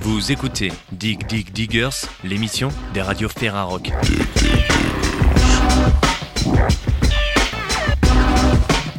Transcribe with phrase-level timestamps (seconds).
[0.00, 1.90] Vous écoutez Dig Dig Diggers,
[2.24, 3.92] l'émission des radios Ferrarock.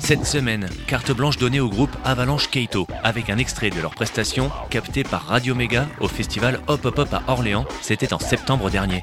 [0.06, 4.52] Cette semaine, carte blanche donnée au groupe Avalanche Keito, avec un extrait de leur prestation
[4.70, 9.02] capté par Radio Méga au festival Hop Hop Hop à Orléans, c'était en septembre dernier.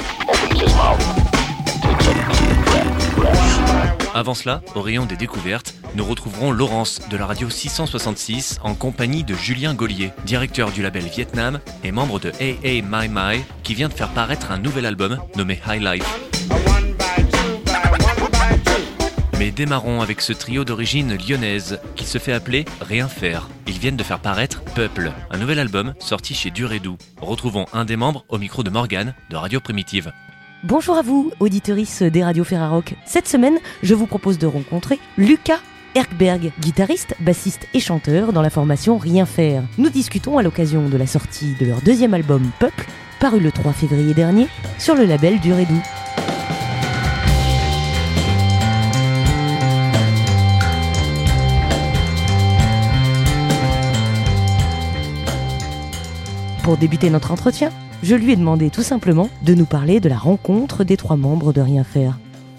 [4.15, 9.25] Avant cela, au rayon des découvertes, nous retrouverons Laurence de la radio 666 en compagnie
[9.25, 13.89] de Julien Gollier, directeur du label Vietnam et membre de AA My My, qui vient
[13.89, 16.32] de faire paraître un nouvel album nommé High Life.
[19.39, 23.49] Mais démarrons avec ce trio d'origine lyonnaise qui se fait appeler Rien faire.
[23.67, 26.99] Ils viennent de faire paraître Peuple, un nouvel album sorti chez Dur et Doux.
[27.21, 30.13] Retrouvons un des membres au micro de Morgane de Radio Primitive.
[30.65, 32.95] Bonjour à vous, auditorices des radios Ferrarock.
[33.05, 35.59] Cette semaine, je vous propose de rencontrer Lucas
[35.95, 39.63] Erkberg, guitariste, bassiste et chanteur dans la formation Rien Faire.
[39.77, 42.87] Nous discutons à l'occasion de la sortie de leur deuxième album Peuple,
[43.21, 44.47] paru le 3 février dernier
[44.79, 45.83] sur le label Dur et Doux.
[56.63, 57.71] Pour débuter notre entretien,
[58.05, 61.53] je lui ai demandé tout simplement de nous parler de la rencontre des trois membres
[61.53, 62.19] de Rien Faire.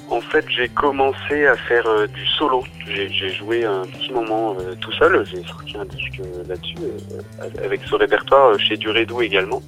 [0.09, 2.65] En fait, j'ai commencé à faire euh, du solo.
[2.85, 5.25] J'ai joué un petit moment euh, tout seul.
[5.25, 6.75] J'ai sorti un disque euh, là-dessus,
[7.63, 9.61] avec ce répertoire chez Duredou également.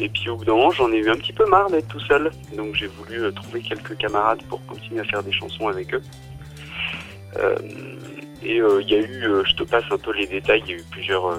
[0.00, 2.00] Et puis au bout d'un moment, j'en ai eu un petit peu marre d'être tout
[2.00, 2.30] seul.
[2.56, 6.02] Donc j'ai voulu trouver quelques camarades pour continuer à faire des chansons avec eux.
[8.42, 10.76] et il y a eu, je te passe un peu les détails, il y a
[10.78, 11.36] eu plusieurs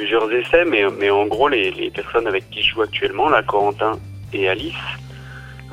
[0.00, 3.98] plusieurs essais, mais, mais en gros, les, personnes avec qui je joue actuellement, là, Corentin
[4.32, 4.86] et Alice,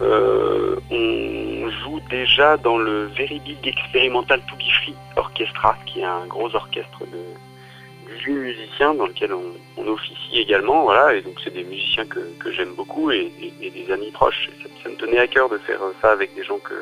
[0.02, 6.04] euh, on joue déjà dans le Very Big Experimental To Be Free Orchestra, qui est
[6.20, 10.84] un gros orchestre de 18 musiciens dans lequel on, officie également.
[10.84, 14.50] Voilà, et donc c'est des musiciens que, j'aime beaucoup et, des amis proches.
[14.62, 16.76] Ça, ça, me tenait à cœur de faire ça avec des gens que,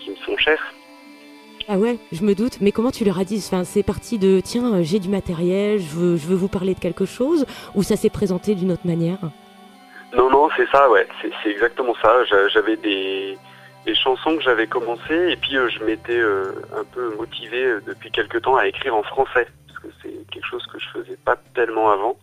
[0.00, 0.62] qui me sont chers.
[1.68, 2.60] Ah ouais, je me doute.
[2.60, 3.42] Mais comment tu leur as dit?
[3.46, 6.74] Enfin, C'est parti de tiens, euh, j'ai du matériel, je veux, je veux vous parler
[6.74, 9.18] de quelque chose Ou ça s'est présenté d'une autre manière?
[10.14, 11.06] Non, non, c'est ça, ouais.
[11.42, 12.24] C'est exactement ça.
[12.48, 13.38] J'avais des,
[13.94, 18.42] chansons que j'avais commencées et puis euh, je m'étais euh, un peu motivé depuis quelques
[18.42, 19.46] temps à écrire en français.
[19.68, 22.16] Parce que c'est quelque chose que je faisais pas tellement avant.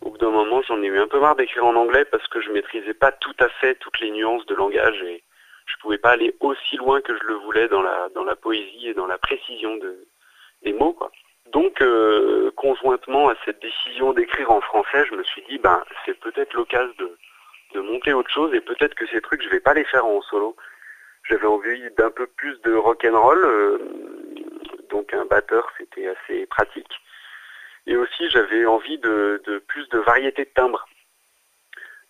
[0.00, 2.40] Au bout d'un moment, j'en ai eu un peu marre d'écrire en anglais parce que
[2.40, 5.22] je maîtrisais pas tout à fait toutes les nuances de langage et
[5.78, 8.88] je pouvais pas aller aussi loin que je le voulais dans la dans la poésie
[8.88, 10.06] et dans la précision de
[10.64, 11.12] des mots quoi.
[11.52, 16.18] Donc euh, conjointement à cette décision d'écrire en français, je me suis dit ben c'est
[16.18, 17.16] peut-être l'occasion de
[17.74, 20.20] de monter autre chose et peut-être que ces trucs je vais pas les faire en
[20.22, 20.56] solo.
[21.28, 23.78] J'avais envie d'un peu plus de rock and roll, euh,
[24.90, 26.92] donc un batteur c'était assez pratique.
[27.86, 30.88] Et aussi j'avais envie de, de plus de variété de timbres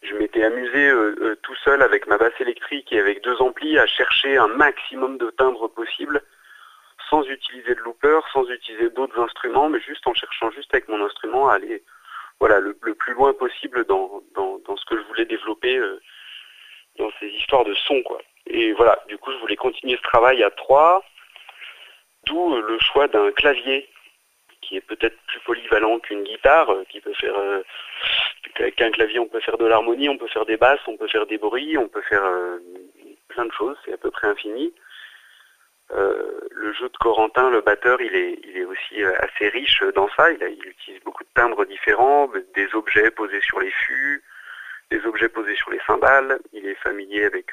[0.03, 3.78] je m'étais amusé euh, euh, tout seul avec ma basse électrique et avec deux amplis
[3.78, 6.22] à chercher un maximum de timbres possibles
[7.10, 11.04] sans utiliser de looper, sans utiliser d'autres instruments, mais juste en cherchant juste avec mon
[11.04, 11.82] instrument à aller
[12.38, 16.00] voilà, le, plus loin possible dans, dans, ce que je voulais développer euh,
[16.98, 18.00] dans ces histoires de son.
[18.03, 18.20] Quoi.
[18.47, 21.03] Et voilà, du coup je voulais continuer ce travail à trois,
[22.26, 23.88] d'où le choix d'un clavier
[24.60, 27.34] qui est peut-être plus polyvalent qu'une guitare, qui peut faire
[28.56, 31.08] avec un clavier, on peut faire de l'harmonie, on peut faire des basses, on peut
[31.08, 32.58] faire des bruits, on peut faire euh,
[33.28, 34.72] plein de choses, c'est à peu près infini.
[35.92, 39.82] Euh, le jeu de Corentin, le batteur, il est, il est aussi euh, assez riche
[39.94, 40.30] dans ça.
[40.30, 44.22] Il, il, utilise beaucoup de timbres différents, des objets posés sur les fûts,
[44.90, 46.38] des objets posés sur les cymbales.
[46.52, 47.52] Il est familier avec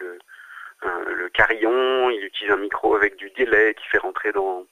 [0.81, 2.09] le carillon.
[2.09, 4.65] Il utilise un micro avec du délai qui fait rentrer dans,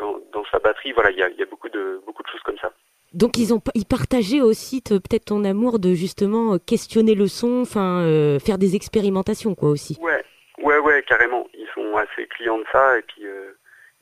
[0.00, 0.92] dans, sa batterie.
[0.92, 2.72] Voilà, il y a, il y a beaucoup de beaucoup de choses comme ça.
[3.12, 7.62] Donc ils ont ils partageaient aussi peut-être ton amour de justement euh, questionner le son,
[7.62, 9.98] enfin euh, faire des expérimentations quoi aussi.
[10.00, 10.24] Ouais,
[10.62, 11.46] ouais, ouais, carrément.
[11.54, 13.52] Ils sont assez clients de ça et puis euh,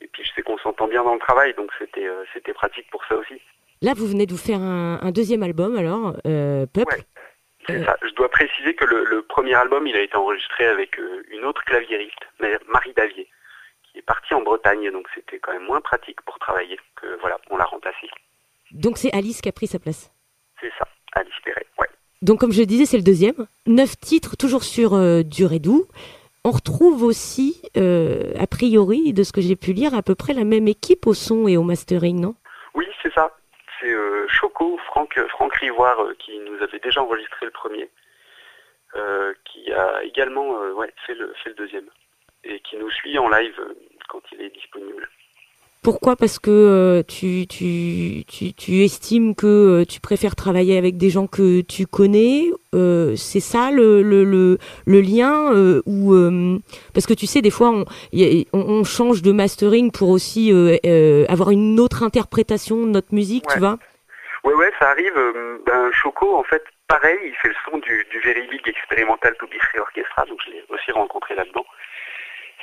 [0.01, 3.03] et puis je sais qu'on s'entend bien dans le travail, donc c'était c'était pratique pour
[3.05, 3.41] ça aussi.
[3.81, 6.95] Là, vous venez de vous faire un, deuxième album alors, Peuple.
[6.95, 7.03] Ouais.
[7.65, 7.95] C'est ça.
[8.01, 10.99] Je dois préciser que le, premier album, il a été enregistré avec
[11.31, 12.19] une autre claviériste,
[12.67, 13.29] Marie Davier,
[13.91, 17.37] qui est partie en Bretagne, donc c'était quand même moins pratique pour travailler que voilà,
[17.49, 18.09] on l'a remplacé.
[18.71, 20.11] Donc c'est Alice qui a pris sa place.
[20.61, 21.87] C'est ça, Alice Perret, ouais.
[22.21, 23.47] Donc comme je le disais, c'est le deuxième.
[23.65, 25.87] Neuf titres, toujours sur euh, doux.
[26.45, 30.33] On retrouve aussi, euh, a priori, de ce que j'ai pu lire, à peu près
[30.33, 32.35] la même équipe au son et au mastering, non?
[32.75, 33.35] Oui, c'est ça.
[33.79, 37.89] C'est euh, Choco, Franck, Franck Rivoire, qui nous avait déjà enregistré le premier.
[39.45, 41.89] qui a également ouais, fait, le, fait le deuxième
[42.43, 43.59] et qui nous suit en live
[44.07, 45.07] quand il est disponible.
[45.81, 46.17] Pourquoi?
[46.17, 51.09] Parce que euh, tu, tu, tu, tu, estimes que euh, tu préfères travailler avec des
[51.09, 55.53] gens que tu connais euh, C'est ça le, le, le, le lien
[55.85, 56.59] ou
[56.93, 57.85] Parce que tu sais, des fois, on,
[58.51, 60.51] on, change de mastering pour aussi
[61.29, 63.77] avoir une autre interprétation de notre musique, tu vois?
[64.43, 65.15] Ouais, ouais, ça arrive.
[65.65, 69.47] Ben, Choco, en fait, pareil, il fait le son du, du Very Big Experimental to
[69.79, 71.65] Orchestra, donc je l'ai aussi rencontré là-dedans.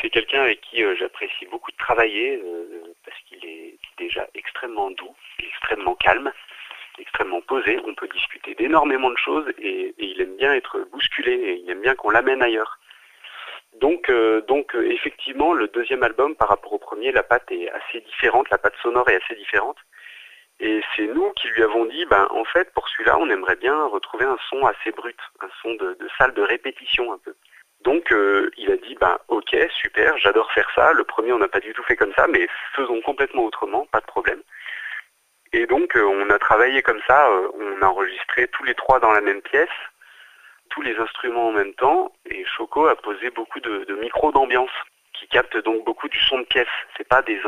[0.01, 4.91] C'est quelqu'un avec qui euh, j'apprécie beaucoup de travailler euh, parce qu'il est déjà extrêmement
[4.91, 6.31] doux, extrêmement calme,
[6.99, 7.79] extrêmement posé.
[7.87, 11.81] On peut discuter d'énormément de choses et, il aime bien être bousculé et il aime
[11.81, 12.79] bien qu'on l'amène ailleurs.
[13.81, 14.43] Donc, euh,
[14.91, 18.77] effectivement, le deuxième album par rapport au premier, la patte est assez différente, la patte
[18.83, 19.79] sonore est assez différente.
[20.61, 23.87] Et c'est nous qui lui avons dit, ben en fait pour celui-là, on aimerait bien
[23.87, 27.35] retrouver un son assez brut, un son de salle de répétition un peu.
[27.81, 30.93] Donc euh, il a dit ben ok super j'adore faire ça.
[30.93, 34.01] Le premier on n'a pas du tout fait comme ça mais faisons complètement autrement pas
[34.01, 34.43] de problème.
[35.53, 37.29] Et donc euh, on a travaillé comme ça.
[37.29, 39.69] Euh, on a enregistré tous les trois dans la même pièce,
[40.71, 44.71] tous les instruments en même temps et Choco a posé beaucoup de, micros d'ambiance
[45.13, 46.67] qui captent donc beaucoup du son de pièce.
[46.97, 47.41] C'est pas des,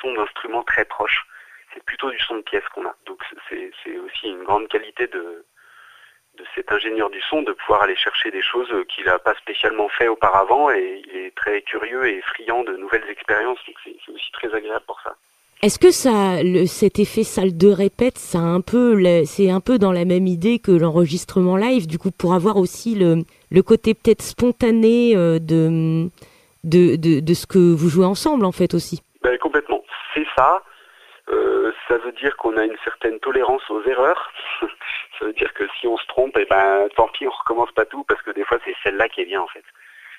[0.00, 1.24] sons d'instruments très proches.
[1.72, 2.94] C'est plutôt du son de pièce qu'on a.
[3.06, 5.44] Donc c'est aussi une grande qualité de,
[6.40, 9.88] de cet ingénieur du son de pouvoir aller chercher des choses qu'il n'a pas spécialement
[9.88, 14.32] fait auparavant et il est très curieux et friand de nouvelles expériences donc c'est aussi
[14.32, 15.14] très agréable pour ça.
[15.62, 19.78] Est-ce que ça, le, cet effet salle de répète, ça un peu, c'est un peu
[19.78, 23.92] dans la même idée que l'enregistrement live, du coup, pour avoir aussi le, le côté
[23.92, 26.08] peut-être spontané euh, de,
[26.64, 29.02] de, de, de, ce que vous jouez ensemble, en fait, aussi?
[29.22, 29.82] Ben, Complètement.
[30.14, 30.62] C'est ça.
[31.30, 34.32] Euh, ça veut dire qu'on a une certaine tolérance aux erreurs.
[35.18, 37.84] ça veut dire que si on se trompe, eh ben tant pis, on recommence pas
[37.84, 39.64] tout parce que des fois c'est celle-là qui est bien en fait.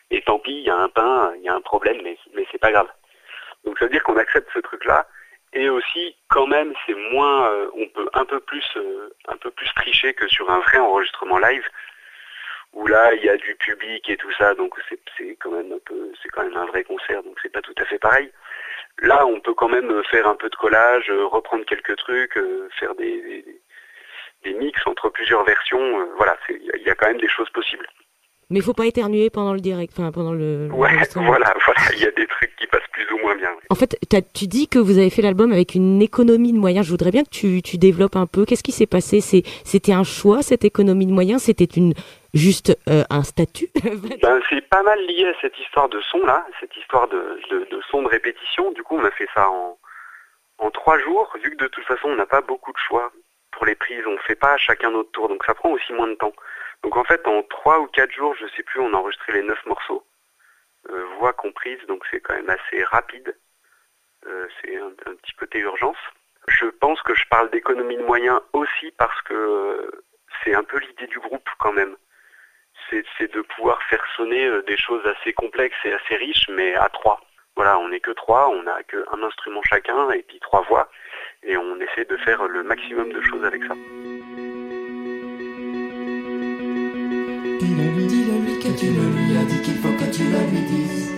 [0.09, 2.45] Et tant pis, il y a un pain, il y a un problème, mais mais
[2.51, 2.87] c'est pas grave.
[3.65, 5.07] Donc ça veut dire qu'on accepte ce truc-là.
[5.53, 9.51] Et aussi, quand même, c'est moins, euh, on peut un peu plus, euh, un peu
[9.51, 11.67] plus tricher que sur un vrai enregistrement live,
[12.73, 14.73] où là il y a du public et tout ça, donc
[15.17, 17.75] c'est quand même un peu, c'est quand même un vrai concert, donc c'est pas tout
[17.77, 18.31] à fait pareil.
[18.99, 22.69] Là, on peut quand même faire un peu de collage, euh, reprendre quelques trucs, euh,
[22.79, 23.43] faire des,
[24.43, 25.99] des, mix entre plusieurs versions.
[26.01, 27.87] Euh, voilà, il y, a quand même des choses possibles.
[28.51, 30.67] Mais il faut pas éternuer pendant le direct, enfin pendant le.
[30.71, 33.49] Ouais, voilà, voilà, il y a des trucs qui passent plus ou moins bien.
[33.69, 33.97] En fait,
[34.33, 36.85] tu dis que vous avez fait l'album avec une économie de moyens.
[36.85, 38.45] Je voudrais bien que tu, tu développes un peu.
[38.45, 39.21] Qu'est-ce qui s'est passé?
[39.21, 41.43] C'était un choix cette économie de moyens?
[41.43, 41.93] C'était une
[42.33, 43.69] juste euh, un statut?
[44.21, 47.81] Ben, C'est pas mal lié à cette histoire de son là, cette histoire de, de,
[47.89, 48.71] son de répétition.
[48.71, 49.77] Du coup, on a fait ça en,
[50.57, 53.11] en trois jours, vu que de toute façon, on n'a pas beaucoup de choix
[53.51, 54.03] pour les prises.
[54.07, 56.33] On fait pas chacun notre tour, donc ça prend aussi moins de temps.
[56.83, 59.43] Donc en fait, en trois ou quatre jours, je sais plus, on a enregistré les
[59.43, 60.05] neuf morceaux,
[60.89, 63.35] euh, voix comprise, donc c'est quand même assez rapide.
[64.27, 65.97] Euh, c'est un, petit côté urgence.
[66.47, 69.91] Je pense que je parle d'économie de moyens aussi parce que
[70.43, 71.95] c'est un peu l'idée du groupe quand même
[73.17, 76.89] c'est de pouvoir faire sonner euh, des choses assez complexes et assez riches, mais à
[76.89, 77.19] trois.
[77.55, 80.89] Voilà, on n'est que trois, on n'a qu'un instrument chacun et puis trois voix,
[81.43, 83.75] et on essaie de faire le maximum de choses avec ça.
[87.71, 91.09] Dis-le-lui, dis-le-lui que tu le lui as dit qu'il faut que tu le lui dises.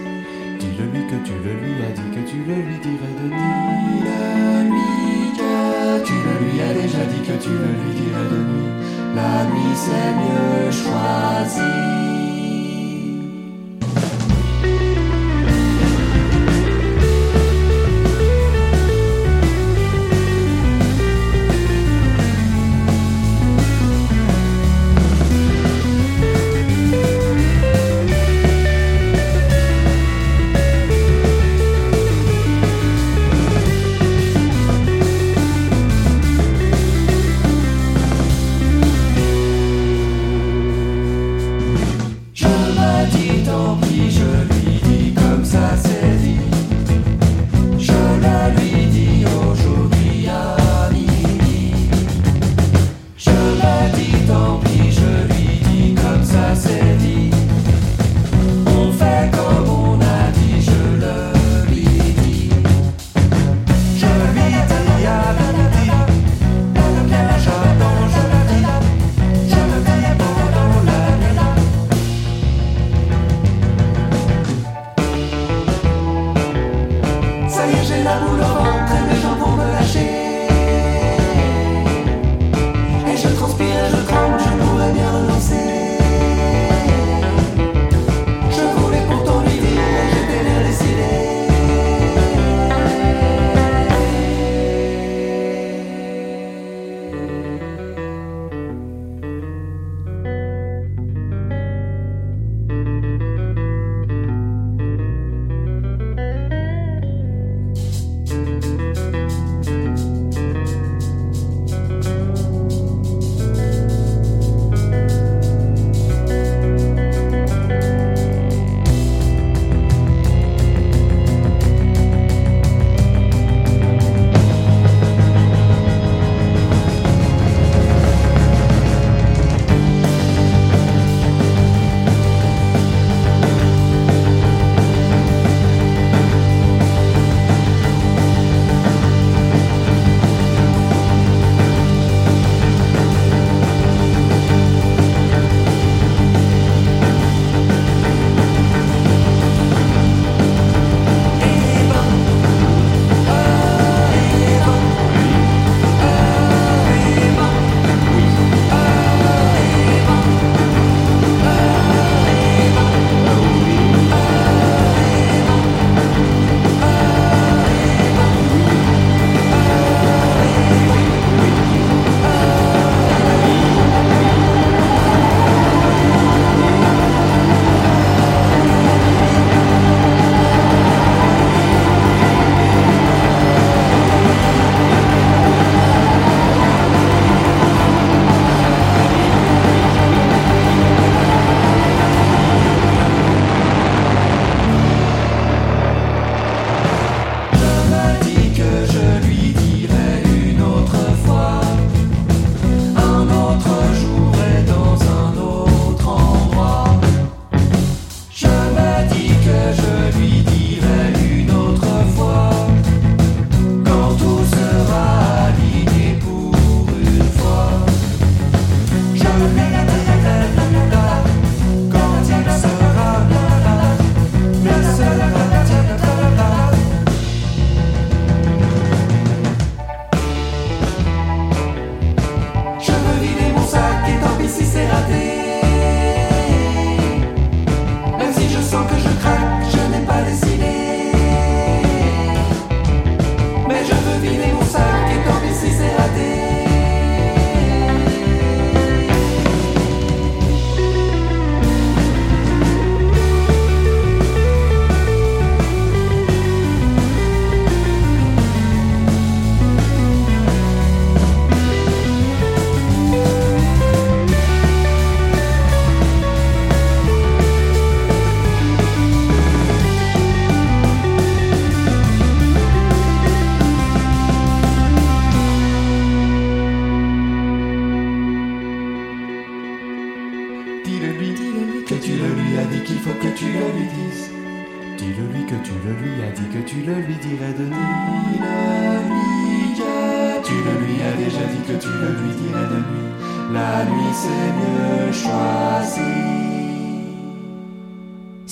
[0.60, 4.04] Dis-le-lui que tu le lui as dit que tu le lui dirais de nuit.
[4.04, 8.72] Dis-le-lui que tu le lui as déjà dit que tu le lui dirais de nuit.
[9.16, 12.13] La nuit c'est mieux choisi.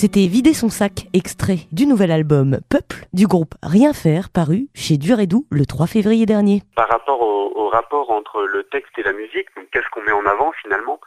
[0.02, 4.98] C'était Vider son sac, extrait du nouvel album Peuple du groupe Rien faire, paru chez
[4.98, 6.64] Dur et Doux le 3 février dernier.
[6.76, 10.54] Par rapport au, rapport entre le texte et la musique, qu'est-ce qu'on met en avant
[10.54, 11.00] finalement?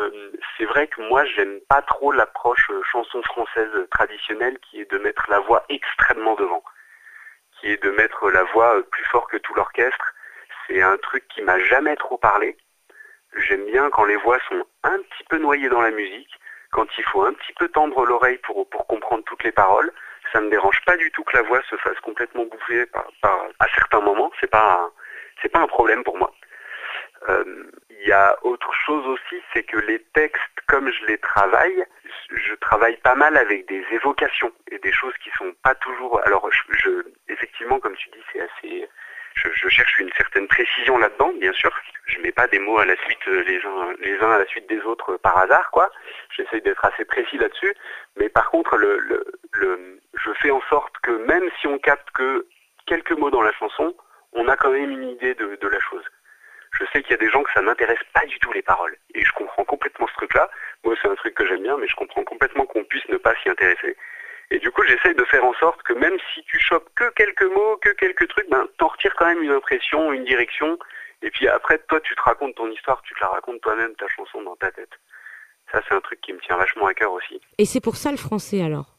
[0.00, 4.90] Euh, c'est vrai que moi j'aime pas trop l'approche euh, chanson française traditionnelle qui est
[4.90, 6.62] de mettre la voix extrêmement devant,
[7.60, 10.14] qui est de mettre la voix euh, plus fort que tout l'orchestre.
[10.66, 12.56] C'est un truc qui m'a jamais trop parlé.
[13.36, 16.30] J'aime bien quand les voix sont un petit peu noyées dans la musique,
[16.70, 19.92] quand il faut un petit peu tendre l'oreille pour, pour comprendre toutes les paroles.
[20.32, 23.46] Ça me dérange pas du tout que la voix se fasse complètement bouffer par, par
[23.58, 24.30] à certains moments.
[24.40, 24.90] C'est pas
[25.40, 26.32] c'est pas un problème pour moi.
[27.28, 31.84] Euh, il y a autre chose aussi, c'est que les textes, comme je les travaille,
[32.30, 36.20] je travaille pas mal avec des évocations et des choses qui sont pas toujours.
[36.24, 36.90] Alors, je, je
[37.28, 38.88] effectivement, comme tu dis, c'est assez.
[39.44, 41.70] Je, cherche une certaine précision là-dedans, bien sûr.
[42.06, 44.68] Je mets pas des mots à la suite les uns les uns à la suite
[44.68, 45.90] des autres par hasard, quoi.
[46.36, 47.74] J'essaye d'être assez précis là-dessus.
[48.16, 48.76] Mais par contre,
[49.54, 52.46] je fais en sorte que même si on capte que
[52.86, 53.94] quelques mots dans la chanson,
[54.32, 56.04] on a quand même une idée de, de la chose
[56.72, 58.96] je sais qu'il y a des gens que ça n'intéresse pas du tout les paroles.
[59.14, 60.50] Et je comprends complètement ce truc-là.
[60.84, 63.34] Moi, c'est un truc que j'aime bien, mais je comprends complètement qu'on puisse ne pas
[63.42, 63.96] s'y intéresser.
[64.50, 67.42] Et du coup, j'essaye de faire en sorte que même si tu chopes que quelques
[67.42, 70.78] mots, que quelques trucs, ben, t'en retires quand même une impression, une direction.
[71.22, 74.08] Et puis après, toi, tu te racontes ton histoire, tu te la racontes toi-même, ta
[74.08, 74.92] chanson dans ta tête.
[75.70, 77.40] Ça, c'est un truc qui me tient vachement à cœur aussi.
[77.58, 78.97] Et c'est pour ça le français alors?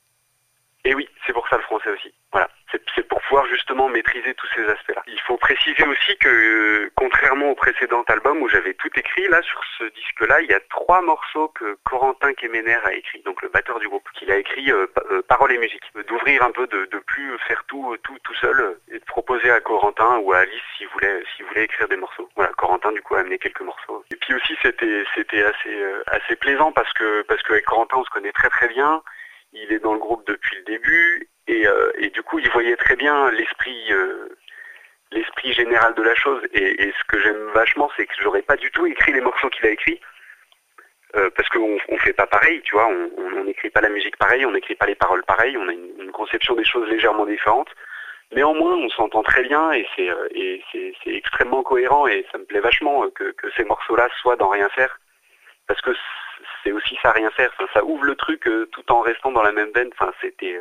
[0.86, 2.14] Et oui, c'est pour ça le français aussi.
[2.32, 2.50] Voilà.
[2.96, 5.02] C'est pour pouvoir justement maîtriser tous ces aspects-là.
[5.08, 9.62] Il faut préciser aussi que, contrairement au précédent album où j'avais tout écrit, là, sur
[9.78, 13.80] ce disque-là, il y a trois morceaux que Corentin Kemener a écrit, donc le batteur
[13.80, 15.84] du groupe, qu'il a écrit euh, euh, paroles et musique.
[16.08, 19.60] D'ouvrir un peu, de, de plus faire tout, tout, tout seul et de proposer à
[19.60, 22.30] Corentin ou à Alice s'il voulait, voulait écrire des morceaux.
[22.36, 24.04] Voilà, Corentin, du coup, a amené quelques morceaux.
[24.12, 28.04] Et puis aussi, c'était, c'était assez, euh, assez plaisant parce que, parce qu'avec Corentin, on
[28.06, 29.02] se connaît très très bien.
[29.54, 32.96] Il est dans le groupe depuis le début et, euh, du coup, il voyait très
[32.96, 34.30] bien l'esprit, euh,
[35.12, 36.44] l'esprit général de la chose.
[36.54, 39.66] Et, ce que j'aime vachement, c'est que j'aurais pas du tout écrit les morceaux qu'il
[39.66, 40.00] a écrits,
[41.16, 42.88] euh, parce qu'on on fait pas pareil, tu vois.
[42.88, 45.58] On n'écrit pas la musique pareil, on n'écrit pas les paroles pareil.
[45.58, 47.70] On a une, conception des choses légèrement différente.
[48.34, 52.60] Néanmoins, on s'entend très bien et c'est et c'est extrêmement cohérent et ça me plaît
[52.60, 55.00] vachement que, que ces morceaux-là soient dans rien faire,
[55.66, 55.92] parce que
[56.70, 57.52] c'est aussi ça rien faire.
[57.74, 59.90] Ça ouvre le truc tout en restant dans la même veine.
[59.94, 60.60] Enfin, c'était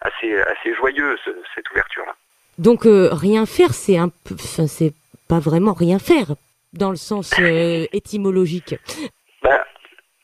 [0.00, 2.14] assez, assez joyeux ce, cette ouverture-là.
[2.58, 4.92] Donc euh, rien faire, c'est un peu, enfin, c'est
[5.28, 6.34] pas vraiment rien faire
[6.72, 8.74] dans le sens euh, étymologique.
[9.42, 9.64] Bah,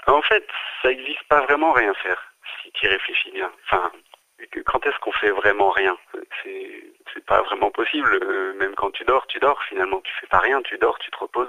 [0.06, 0.46] en fait,
[0.82, 2.22] ça n'existe pas vraiment rien faire
[2.62, 3.50] si tu y réfléchis bien.
[3.64, 3.90] Enfin,
[4.66, 5.96] quand est-ce qu'on fait vraiment rien?
[6.42, 6.84] C'est
[7.14, 8.18] c'est pas vraiment possible.
[8.22, 9.60] Euh, même quand tu dors, tu dors.
[9.64, 10.60] Finalement, tu fais pas rien.
[10.62, 11.48] Tu dors, tu te reposes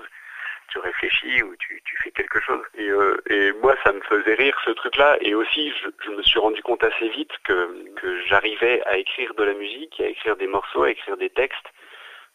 [0.70, 2.64] tu réfléchis ou tu, fais quelque chose.
[2.76, 5.18] Et, euh, et, moi, ça me faisait rire ce truc-là.
[5.22, 7.86] Et aussi, je, me suis rendu compte assez vite que,
[8.28, 11.68] j'arrivais à écrire de la musique, à écrire des morceaux, à écrire des textes,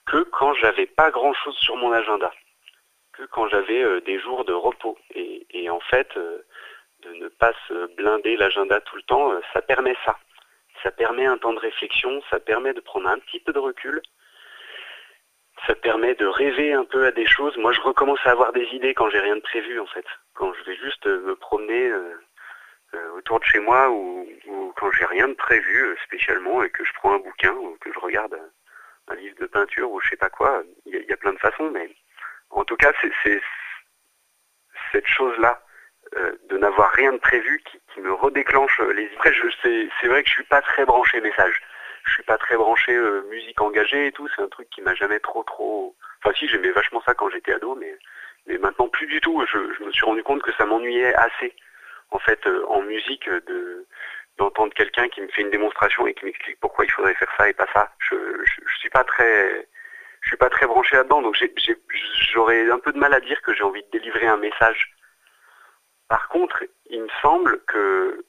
[0.06, 2.32] que quand j'avais pas grand-chose sur mon agenda,
[3.12, 4.98] que quand j'avais euh, des jours de repos.
[5.14, 6.44] Et, en fait, euh,
[7.02, 10.18] de ne pas se blinder l'agenda tout le temps, ça permet ça.
[10.82, 14.02] Ça permet un temps de réflexion, ça permet de prendre un petit peu de recul
[15.66, 17.56] ça permet de rêver un peu à des choses.
[17.56, 20.04] Moi, je recommence à avoir des idées quand j'ai rien de prévu, en fait.
[20.34, 22.14] Quand je vais juste me promener euh,
[22.94, 24.28] euh, autour de chez moi ou,
[24.76, 27.92] quand j'ai rien de prévu euh, spécialement et que je prends un bouquin ou que
[27.92, 28.38] je regarde
[29.08, 30.62] un livre de peinture ou je sais pas quoi.
[30.86, 31.88] Il y, a plein de façons, mais
[32.50, 33.40] en tout cas, c'est
[34.92, 35.60] cette chose-là
[36.16, 39.10] euh, de n'avoir rien de prévu qui, qui, me redéclenche les.
[39.14, 41.60] Après, c'est vrai que je suis pas très branché message
[42.04, 44.28] je suis pas très branché euh, musique engagée et tout.
[44.34, 45.96] C'est un truc qui m'a jamais trop trop.
[46.22, 47.96] Enfin si, j'aimais vachement ça quand j'étais ado, mais
[48.46, 49.44] mais maintenant plus du tout.
[49.50, 51.54] Je, je me suis rendu compte que ça m'ennuyait assez,
[52.10, 53.86] en fait, euh, en musique, de
[54.38, 57.48] d'entendre quelqu'un qui me fait une démonstration et qui m'explique pourquoi il faudrait faire ça
[57.48, 57.92] et pas ça.
[57.98, 59.68] Je, je, je suis pas très
[60.22, 61.36] je suis pas très branché là-dedans, donc
[62.32, 64.94] j'aurais un peu de mal à dire que j'ai envie de délivrer un message.
[66.08, 68.24] Par contre, il me semble que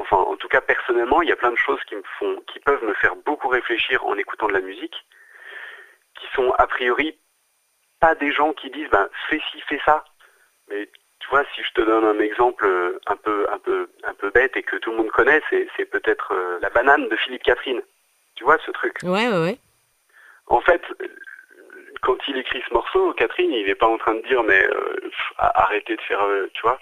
[0.00, 2.58] enfin en tout cas personnellement, il y a plein de choses qui me font, qui
[2.60, 4.96] peuvent me faire beaucoup réfléchir en écoutant de la musique,
[6.18, 7.18] qui sont a priori
[8.00, 10.04] pas des gens qui disent ben fais ci, fais ça.
[10.68, 10.88] Mais
[11.20, 12.66] tu vois, si je te donne un exemple
[13.06, 16.32] un peu un peu un peu bête et que tout le monde connaît, c'est, peut-être
[16.32, 17.82] euh, la banane de Philippe Catherine.
[18.36, 19.58] Tu vois ce truc Ouais ouais ouais.
[20.46, 20.82] En fait,
[22.02, 25.10] quand il écrit ce morceau, Catherine, il n'est pas en train de dire mais euh,
[25.38, 26.78] arrêtez de faire, euh, tu vois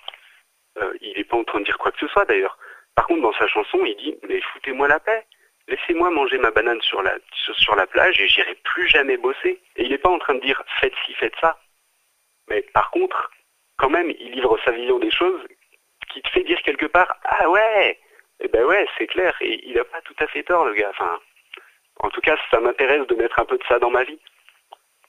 [0.79, 2.57] Euh, il n'est pas en train de dire quoi que ce soit d'ailleurs.
[2.99, 5.25] Par contre, dans sa chanson, il dit mais foutez-moi la paix.
[5.69, 9.61] Laissez-moi manger ma banane sur la, plage et j'irai plus jamais bosser.
[9.77, 11.61] Et il n'est pas en train de dire faites ci, faites ça.
[12.49, 13.31] Mais par contre,
[13.77, 15.41] quand même, il livre sa vision des choses
[16.13, 18.01] qui te fait dire quelque part ah ouais,
[18.41, 19.33] eh ben ouais, c'est clair.
[19.43, 20.91] Et il n'a pas tout à fait tort, le gars.
[22.01, 24.19] En tout cas, ça m'intéresse de mettre un peu de ça dans ma vie.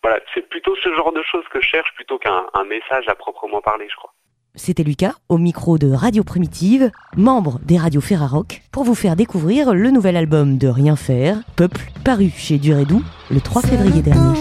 [0.04, 3.16] Voilà, c'est plutôt ce genre de choses que je cherche plutôt qu'un un message à
[3.16, 4.14] proprement parler, je crois.
[4.56, 9.74] C'était Lucas, au micro de Radio Primitive, membre des radios Ferrarock, pour vous faire découvrir
[9.74, 14.40] le nouvel album de Rien Faire, Peuple, paru chez Durédou le 3 février dernier.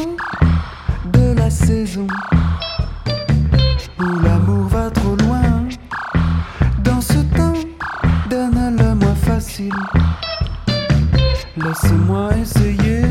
[1.12, 2.06] de la saison
[4.00, 5.42] où l'amour va trop loin.
[6.82, 7.52] Dans ce temps,
[8.30, 9.72] donne-le-moi facile.
[11.56, 13.02] Laisse-moi essayer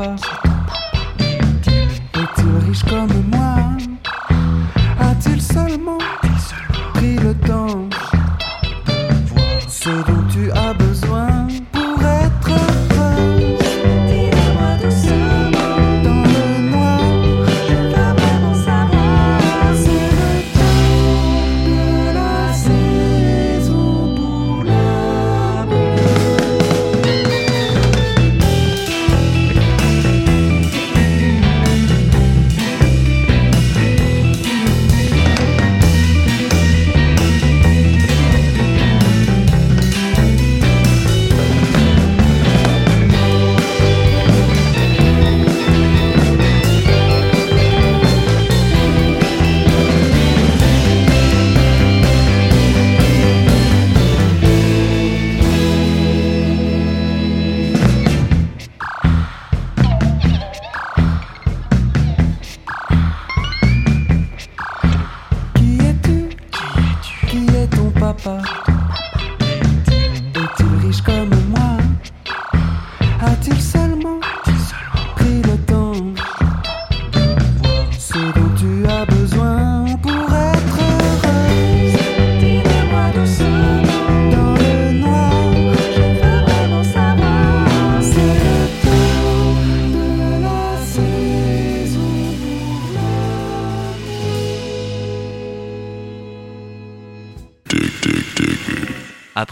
[0.00, 0.29] papa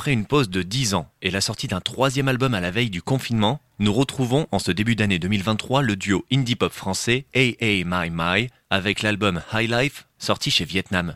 [0.08, 3.02] Une pause de 10 ans et la sortie d'un troisième album à la veille du
[3.02, 8.08] confinement, nous retrouvons en ce début d'année 2023 le duo indie pop français AA My
[8.10, 11.14] My avec l'album High Life sorti chez Vietnam.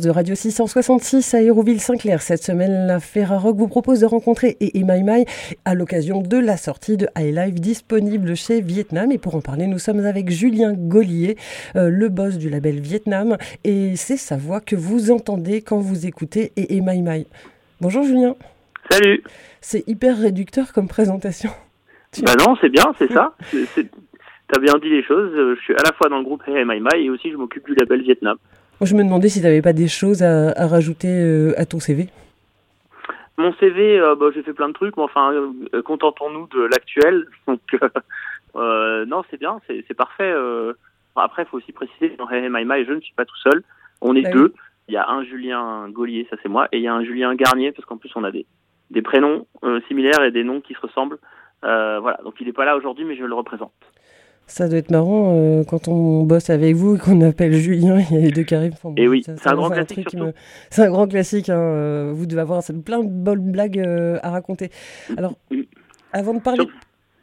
[0.00, 2.20] De Radio 666 à Hérouville-Saint-Clair.
[2.20, 5.24] Cette semaine, la Ferrarock vous propose de rencontrer et Mai
[5.64, 9.10] à l'occasion de la sortie de High Life disponible chez Vietnam.
[9.10, 11.36] Et pour en parler, nous sommes avec Julien Gaulier,
[11.76, 13.36] euh, le boss du label Vietnam.
[13.64, 17.26] Et c'est sa voix que vous entendez quand vous écoutez et Mai Mai.
[17.80, 18.34] Bonjour Julien.
[18.90, 19.22] Salut
[19.60, 21.50] C'est hyper réducteur comme présentation.
[22.22, 23.34] Bah non, c'est bien, c'est ça.
[23.50, 23.86] C'est- c'est-
[24.48, 25.32] T'as bien dit les choses.
[25.34, 27.66] Je suis à la fois dans le groupe Hey My My et aussi je m'occupe
[27.66, 28.36] du label Vietnam.
[28.80, 31.64] Moi, je me demandais si tu n'avais pas des choses à, à rajouter euh, à
[31.64, 32.08] ton CV.
[33.38, 37.26] Mon CV, euh, bah, j'ai fait plein de trucs, mais enfin, euh, contentons-nous de l'actuel.
[37.46, 37.60] Donc,
[38.54, 40.32] non, c'est bien, c'est parfait.
[41.14, 43.62] après, il faut aussi préciser dans Hey My My, je ne suis pas tout seul.
[44.00, 44.40] On est Bah oui.
[44.40, 44.54] deux.
[44.88, 47.34] Il y a un Julien Gaulier, ça c'est moi, et il y a un Julien
[47.34, 48.46] Garnier, parce qu'en plus on a des,
[48.90, 51.18] des prénoms euh, similaires et des noms qui se ressemblent.
[51.64, 53.72] Euh, voilà, donc il n'est pas là aujourd'hui, mais je le représente.
[54.48, 58.14] Ça doit être marrant euh, quand on bosse avec vous et qu'on appelle Julien, il
[58.16, 58.74] y a les deux qui arrivent.
[58.74, 60.32] Enfin, Et bon, oui, c'est un grand classique me-
[60.70, 61.48] C'est un grand classique.
[61.48, 64.70] hein, Vous devez avoir plein de bonnes blagues euh, à raconter.
[65.16, 65.34] Alors,
[66.12, 66.64] avant de parler.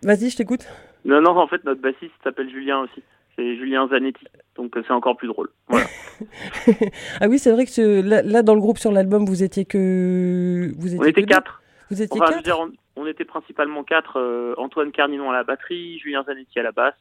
[0.03, 0.67] Vas-y, je t'écoute.
[1.05, 3.01] Non, non, en fait, notre bassiste s'appelle Julien aussi.
[3.35, 5.49] C'est Julien Zanetti, donc euh, c'est encore plus drôle.
[5.69, 5.85] Voilà.
[7.21, 9.65] Ah oui, c'est vrai que ce- là, là, dans le groupe sur l'album, vous étiez
[9.65, 10.71] que.
[10.77, 11.61] Vous étiez On était quatre.
[11.89, 14.19] Vous étiez Enfin, je veux quatre dire, on, on était principalement quatre.
[14.19, 16.93] euh, Antoine Carninon à la batterie, Julien Zanetti à la basse,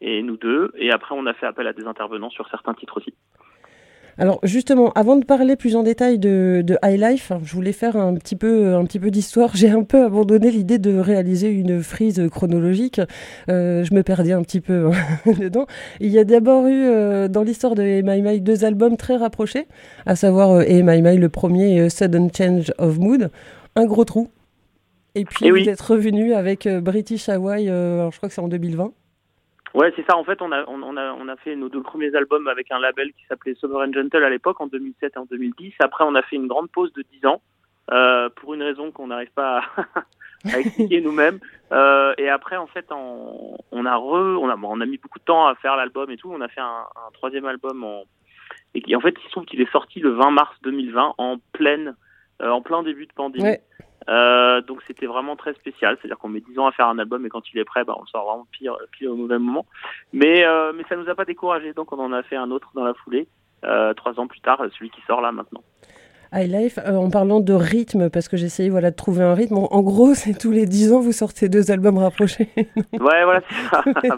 [0.00, 0.72] et nous deux.
[0.76, 3.14] Et après, on a fait appel à des intervenants sur certains titres aussi.
[4.20, 7.96] Alors justement, avant de parler plus en détail de, de High Life, je voulais faire
[7.96, 9.50] un petit peu, un petit peu d'histoire.
[9.56, 13.00] J'ai un peu abandonné l'idée de réaliser une frise chronologique.
[13.48, 15.66] Euh, je me perdais un petit peu hein, dedans.
[16.00, 19.66] Il y a d'abord eu euh, dans l'histoire de My My deux albums très rapprochés,
[20.04, 23.30] à savoir euh, Hey My My le premier et euh, Sudden Change of Mood,
[23.74, 24.28] un gros trou.
[25.14, 28.48] Et puis Eh vous êtes revenu avec British Hawaii, alors je crois que c'est en
[28.48, 28.92] 2020.
[29.74, 30.16] Ouais, c'est ça.
[30.16, 32.78] En fait, on a, on, a, on a fait nos deux premiers albums avec un
[32.78, 35.74] label qui s'appelait Sovereign Gentle à l'époque, en 2007 et en 2010.
[35.80, 37.40] Après, on a fait une grande pause de 10 ans,
[37.92, 39.84] euh, pour une raison qu'on n'arrive pas à,
[40.52, 41.38] à expliquer nous-mêmes.
[41.72, 44.98] Euh, et après, en fait, on, on a re, on a, bon, on a mis
[44.98, 46.32] beaucoup de temps à faire l'album et tout.
[46.32, 48.02] On a fait un, un troisième album en,
[48.74, 51.36] et qui, en fait, il se trouve qu'il est sorti le 20 mars 2020 en
[51.52, 51.96] pleine,
[52.42, 53.44] euh, en plein début de pandémie.
[53.44, 53.60] Ouais.
[54.08, 57.26] Euh, donc c'était vraiment très spécial, c'est-à-dire qu'on met 10 ans à faire un album
[57.26, 58.76] et quand il est prêt, bah, on le sort vraiment pire,
[59.10, 59.66] au mauvais moment.
[60.12, 62.70] Mais, euh, mais ça nous a pas découragé, donc on en a fait un autre
[62.74, 63.28] dans la foulée,
[63.64, 65.62] euh, trois ans plus tard, celui qui sort là maintenant.
[66.32, 69.56] High Life, euh, en parlant de rythme, parce que j'essayais voilà, de trouver un rythme.
[69.58, 72.48] En, gros, c'est tous les 10 ans, vous sortez deux albums rapprochés.
[72.56, 73.82] Ouais, voilà, c'est ça.
[73.84, 74.16] bah,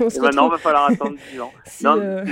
[0.00, 1.52] On et maintenant, retrouve- va falloir attendre 10 ans.
[1.64, 2.24] si, non, euh,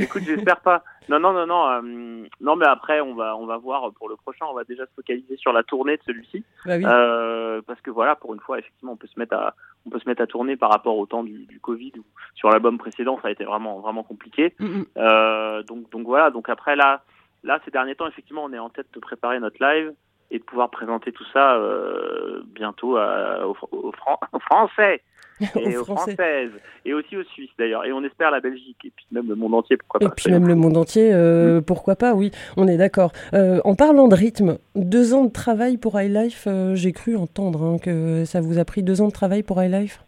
[0.00, 0.82] Écoute, j'espère pas.
[1.08, 1.68] Non, non, non, non.
[1.68, 4.46] euh, non, mais après, on va, on va voir pour le prochain.
[4.48, 6.84] On va déjà se focaliser sur la tournée de celui-ci, bah oui.
[6.86, 9.54] Euh, parce que voilà, pour une fois, effectivement, on peut se mettre à,
[9.86, 11.92] on peut se mettre à tourner par rapport au temps du, du Covid.
[11.98, 14.54] Où, sur l'album précédent, ça a été vraiment, vraiment compliqué.
[14.58, 14.84] Mm, mm.
[14.98, 16.30] Euh, donc, donc voilà.
[16.30, 17.02] Donc après là,
[17.42, 19.92] là, ces derniers temps, effectivement, on est en tête de préparer notre live
[20.30, 25.02] et de pouvoir présenter tout ça euh, bientôt à- aux, aux Fran- aux Français
[25.56, 26.14] et Aux aux Français.
[26.14, 26.52] Françaises
[26.84, 27.84] et aussi aux Suisses d'ailleurs.
[27.86, 30.14] Et on espère la Belgique et puis même le monde entier, pourquoi Et pas.
[30.14, 33.12] puis même le monde entier, euh, pourquoi pas, oui, on est d'accord.
[33.32, 37.16] Euh, en parlant de rythme, deux ans de travail pour High Life, euh, j'ai cru
[37.16, 40.04] entendre hein, que ça vous a pris deux ans de travail pour High Life.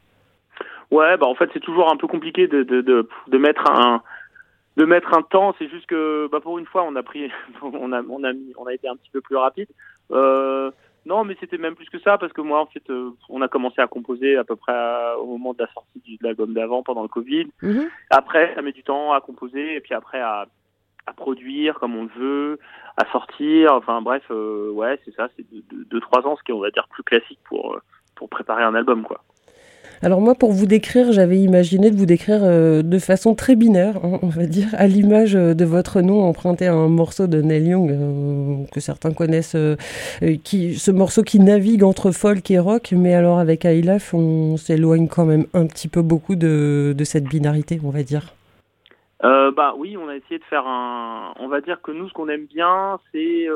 [0.90, 4.02] Ouais, bah en fait c'est toujours un peu compliqué de de, de, de mettre un
[4.76, 5.54] de mettre un temps.
[5.58, 7.30] C'est juste que bah pour une fois on a pris
[7.62, 9.68] on a on a mis on a été un petit peu plus rapide.
[10.12, 10.70] Euh,
[11.04, 13.48] non, mais c'était même plus que ça parce que moi en fait euh, on a
[13.48, 16.82] commencé à composer à peu près à- au moment de la sortie de l'album d'avant
[16.84, 17.48] pendant le Covid.
[17.62, 17.88] Mhm.
[18.10, 20.46] Après ça met du temps à composer et puis après à
[21.06, 22.58] à produire comme on le veut,
[22.96, 23.72] à sortir.
[23.74, 26.54] Enfin bref, euh, ouais c'est ça, c'est deux, deux, deux, trois ans, ce qui est
[26.54, 27.80] on va dire plus classique pour euh,
[28.14, 29.24] pour préparer un album quoi.
[30.04, 33.98] Alors moi, pour vous décrire, j'avais imaginé de vous décrire euh, de façon très binaire,
[33.98, 37.40] hein, on va dire, à l'image euh, de votre nom emprunté à un morceau de
[37.40, 39.56] Neil Young euh, que certains connaissent,
[40.42, 45.06] qui, ce morceau qui navigue entre folk et rock, mais alors avec Life, on s'éloigne
[45.06, 48.34] quand même un petit peu beaucoup de, cette binarité, on va dire.
[49.22, 51.34] Bah oui, on a essayé de faire un.
[51.38, 53.46] On va dire que nous, ce qu'on aime bien, c'est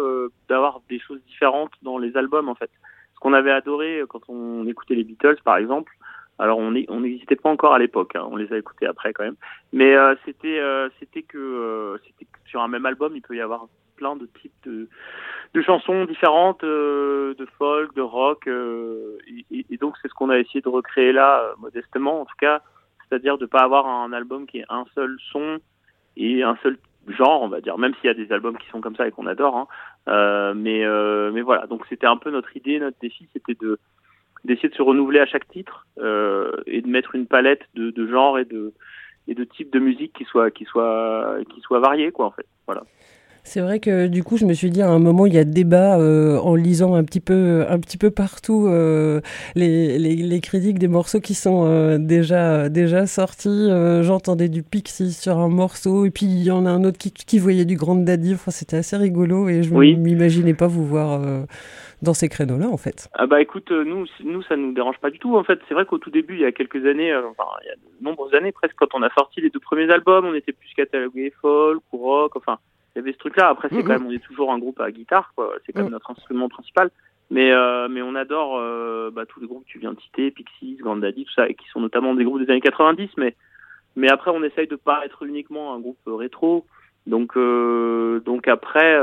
[0.49, 2.71] d'avoir des choses différentes dans les albums, en fait.
[3.15, 5.93] Ce qu'on avait adoré quand on écoutait les Beatles, par exemple.
[6.39, 9.37] Alors on n'existait pas encore à l'époque, hein, on les a écoutés après quand même.
[9.73, 13.41] Mais euh, c'était euh, c'était que euh, c'était sur un même album, il peut y
[13.41, 14.89] avoir plein de types de,
[15.55, 19.17] de chansons différentes, euh, de folk, de rock, euh,
[19.51, 22.37] et, et- donc c'est ce qu'on a essayé de recréer là, euh, modestement en tout
[22.39, 22.61] cas
[23.09, 25.59] c'est-à-dire de pas avoir un album qui est un seul son
[26.19, 26.77] et un seul
[27.09, 29.13] genre, on va dire, même s'il y a des albums qui sont comme ça et
[29.13, 29.57] qu'on adore.
[30.09, 30.55] Hein.
[30.55, 30.85] Mais,
[31.31, 33.79] mais voilà, donc c'était un peu notre idée, notre défi, c'était de
[34.45, 38.07] d'essayer de se renouveler à chaque titre euh, et de mettre une palette de, de
[38.07, 38.73] genres et de
[39.29, 42.47] et de types de musique qui soit qui soit qui soit variée quoi en fait.
[42.67, 42.85] Voilà.
[43.49, 45.45] C'est vrai que du coup, je me suis dit à un moment, il y a
[45.45, 49.21] débat euh, en lisant un petit peu, un petit peu partout euh,
[49.55, 53.49] les, les, les critiques des morceaux qui sont euh, déjà, déjà sortis.
[53.49, 56.99] Euh, J'entendais du Pixie sur un morceau, et puis il y en a un autre
[56.99, 58.35] qui, qui voyait du Grand Daddy.
[58.35, 59.95] Enfin, c'était assez rigolo, et je Oui.
[59.97, 61.43] m'imaginais pas vous voir euh,
[62.03, 63.09] dans ces créneaux-là, en fait.
[63.15, 65.37] Ah bah écoute, euh, nous, nous ça nous dérange pas du tout.
[65.37, 67.71] En fait, c'est vrai qu'au tout début, il y a quelques années, enfin il y
[67.71, 70.53] a de nombreuses années presque, quand on a sorti les deux premiers albums, on était
[70.53, 72.35] plus catalogué folk ou rock.
[72.37, 72.59] Enfin,
[72.97, 73.49] il y avait ce truc-là.
[73.51, 73.83] Après, c'est Mhm.
[73.83, 75.53] quand même, on est toujours un groupe à guitare, quoi.
[75.65, 75.93] C'est quand même Mhm.
[75.93, 76.91] notre instrument principal.
[77.31, 80.31] Mais euh, mais on adore euh, bah, tous les groupes que tu viens de citer,
[80.31, 83.11] Pixies, Grand Daddy, tout ça, et qui sont notamment des groupes des années 90.
[83.19, 83.35] Mais
[83.97, 86.65] mais après, on essaye de pas être uniquement un groupe euh, rétro.
[87.07, 88.95] Donc, euh, donc après,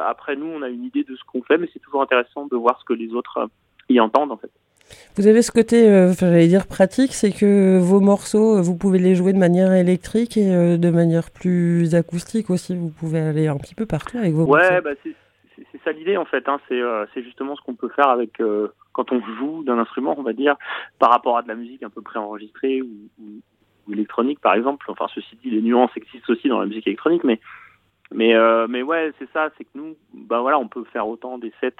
[0.00, 2.56] après nous, on a une idée de ce qu'on fait, mais c'est toujours intéressant de
[2.56, 3.48] voir ce que les autres
[3.88, 4.50] y entendent en fait.
[5.16, 8.98] Vous avez ce côté, euh, j'allais dire pratique, c'est que vos morceaux, euh, vous pouvez
[8.98, 12.74] les jouer de manière électrique et euh, de manière plus acoustique aussi.
[12.74, 14.84] Vous pouvez aller un petit peu partout avec vos Ouais, morceaux.
[14.84, 16.48] bah c'est ça l'idée en fait.
[16.48, 16.58] Hein.
[16.68, 18.40] C'est euh, justement ce qu'on peut faire avec
[18.92, 20.56] quand on joue d'un instrument, on va dire,
[20.98, 22.88] par rapport à de la musique un peu préenregistrée ou,
[23.20, 23.24] ou,
[23.88, 24.86] ou électronique par exemple.
[24.90, 27.38] Enfin, ceci dit, les nuances existent aussi dans la musique électronique, mais
[28.14, 28.34] mais
[28.68, 29.50] mais ouais, c'est ça.
[29.58, 31.76] C'est que nous, bah voilà, on peut faire autant des sets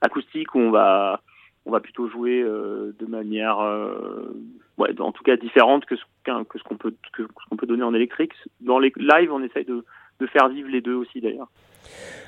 [0.00, 1.20] acoustiques où on va
[1.68, 4.34] on va plutôt jouer euh, de manière euh,
[4.78, 8.32] en tout cas différente que ce qu'on peut donner en électrique.
[8.60, 9.84] Dans les live, on essaye de
[10.20, 11.48] de faire vivre les deux aussi d'ailleurs.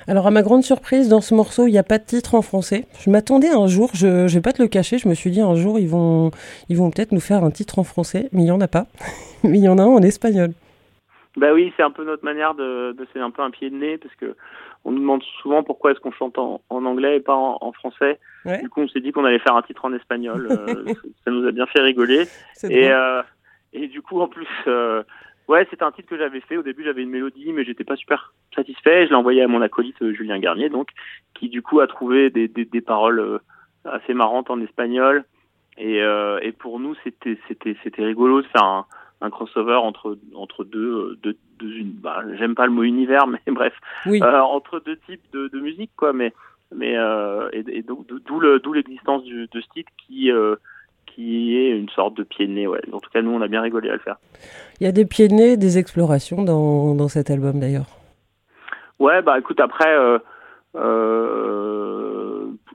[0.07, 2.41] Alors, à ma grande surprise, dans ce morceau, il n'y a pas de titre en
[2.41, 2.85] français.
[2.99, 5.41] Je m'attendais un jour, je ne vais pas te le cacher, je me suis dit
[5.41, 6.31] un jour, ils vont,
[6.69, 8.87] ils vont peut-être nous faire un titre en français, mais il n'y en a pas.
[9.43, 10.53] mais il y en a un en espagnol.
[11.37, 13.75] Bah oui, c'est un peu notre manière de, de c'est un peu un pied de
[13.75, 14.35] nez parce que
[14.83, 17.71] on nous demande souvent pourquoi est-ce qu'on chante en, en anglais et pas en, en
[17.71, 18.19] français.
[18.45, 18.61] Ouais.
[18.61, 20.47] Du coup, on s'est dit qu'on allait faire un titre en espagnol.
[20.51, 20.93] euh,
[21.25, 22.25] ça nous a bien fait rigoler.
[22.69, 23.21] Et euh,
[23.73, 25.03] et du coup, en plus, euh,
[25.47, 26.57] ouais, c'était un titre que j'avais fait.
[26.57, 29.05] Au début, j'avais une mélodie, mais j'étais pas super satisfait.
[29.05, 30.89] Je l'ai envoyé à mon acolyte euh, Julien Garnier, donc,
[31.33, 33.37] qui du coup a trouvé des, des, des paroles euh,
[33.85, 35.23] assez marrantes en espagnol.
[35.77, 38.85] Et, euh, et pour nous, c'était c'était c'était rigolo de faire un,
[39.21, 43.27] un crossover entre entre deux euh, deux, deux une, bah, j'aime pas le mot univers,
[43.27, 43.73] mais bref,
[44.05, 44.19] Oui.
[44.23, 46.11] euh, entre deux types de, de musique, quoi.
[46.13, 46.33] Mais
[46.75, 50.55] mais euh, et, et donc d'où le d'où l'existence du de ce titre qui euh,
[51.05, 52.79] qui est une sorte de pied de nez, ouais.
[52.93, 54.15] En tout cas, nous, on a bien rigolé à le faire.
[54.79, 57.87] Il y a des pieds de nez, des explorations dans, dans cet album d'ailleurs.
[58.99, 59.93] Ouais, bah écoute, après,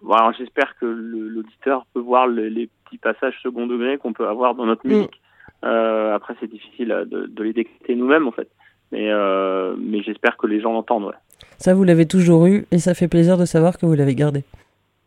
[0.03, 4.55] voilà, j'espère que l'auditeur peut voir le- les petits passages second degré qu'on peut avoir
[4.55, 4.91] dans notre Mm.
[4.91, 5.21] musique.
[5.65, 8.49] Euh, après, c'est difficile de, de les décrypter nous-mêmes, en fait.
[8.93, 11.15] Mais, euh, mais j'espère que les gens l'entendent, ouais.
[11.59, 14.45] Ça, vous l'avez toujours eu et ça fait plaisir de savoir que vous l'avez gardé.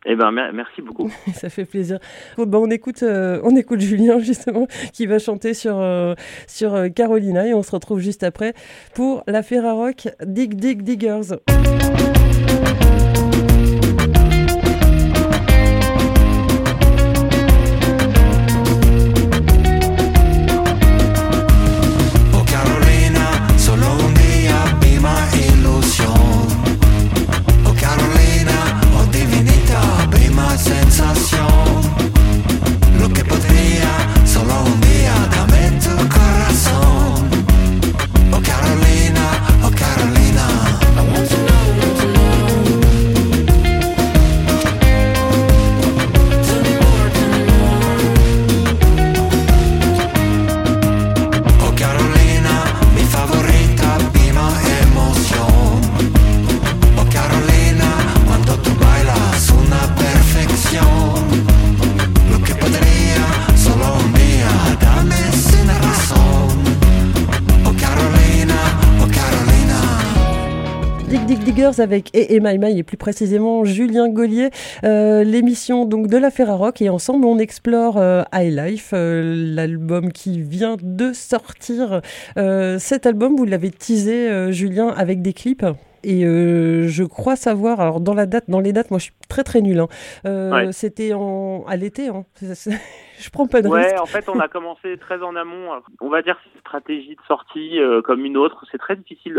[0.06, 1.10] Eh ben, mer- merci beaucoup.
[1.34, 2.00] Ça fait plaisir.
[2.38, 6.14] Bon, bah, on, écoute, euh, on écoute Julien justement qui va chanter sur, euh,
[6.48, 8.54] sur Carolina et on se retrouve juste après
[8.96, 11.36] pour la Ferrarock Dig Dig Diggers.
[71.78, 74.50] Avec et My My et plus précisément Julien Gaulier.
[74.84, 79.22] Euh, L'émission donc de la Ferrarock et ensemble on explore euh, High Life, euh,
[79.56, 82.02] l'album qui vient de sortir.
[82.38, 85.66] Euh, cet album vous l'avez teasé Julien avec des clips.
[86.04, 89.14] Et euh, je crois savoir, alors dans la date, dans les dates, moi je suis
[89.28, 89.80] très très nul.
[89.80, 89.88] Hein.
[90.26, 90.72] Euh, Ouais.
[90.72, 92.08] C'était en à l'été.
[92.08, 92.24] Hein.
[93.20, 93.90] Je prends pas de risque.
[93.92, 95.72] Ouais, en fait, on a commencé très en amont.
[96.00, 98.64] On va dire c'est une stratégie de sortie euh, comme une autre.
[98.72, 99.38] C'est très difficile,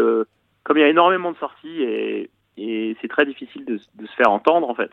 [0.65, 4.15] comme il y a énormément de sorties et, et c'est très difficile de, de se
[4.15, 4.91] faire entendre en fait.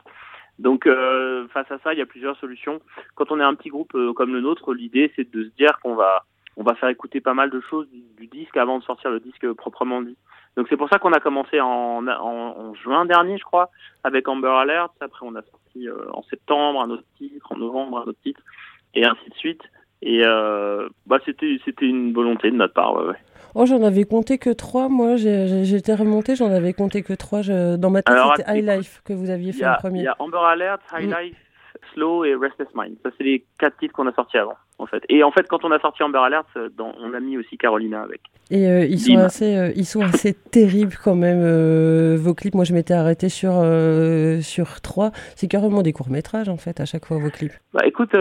[0.59, 2.79] Donc euh, face à ça, il y a plusieurs solutions.
[3.15, 5.79] Quand on est un petit groupe euh, comme le nôtre, l'idée c'est de se dire
[5.81, 6.25] qu'on va
[6.57, 9.51] on va faire écouter pas mal de choses du, disque avant de sortir le disque
[9.53, 10.17] proprement dit.
[10.55, 13.69] Donc c'est pour ça qu'on a commencé en, en, en juin dernier, je crois,
[14.03, 14.91] avec Amber Alert.
[14.99, 18.41] Après, on a sorti euh, en septembre un autre titre, en novembre un autre titre,
[18.95, 19.61] et ainsi de suite.
[20.01, 22.95] Et euh, bah c'était c'était une volonté de notre part.
[22.95, 23.17] Ouais, ouais.
[23.55, 24.89] Oh, j'en avais compté que trois.
[24.89, 27.41] Moi, j'étais remonté, j'en avais compté que trois.
[27.41, 29.99] Je- Dans ma tête, c'était High Life que vous aviez fait y, en a, premier.
[29.99, 31.13] il y a Amber Alert, High Mm.
[31.21, 31.35] Life,
[31.93, 32.97] Slow et Restless Mind.
[33.03, 35.03] Ça c'est les quatre titres qu'on a sortis avant, en fait.
[35.09, 37.57] Et en fait, quand on a sorti Amber Alert, euh, dans, on a mis aussi
[37.57, 38.21] Carolina avec.
[38.49, 41.39] Et euh, ils sont assez, euh, ils sont assez terribles quand même.
[41.41, 43.51] euh, vos clips, moi, je m'étais arrêté sur
[44.41, 45.11] sur trois.
[45.35, 47.53] C'est carrément des courts métrages en fait à chaque fois vos clips.
[47.73, 48.11] Bah écoute,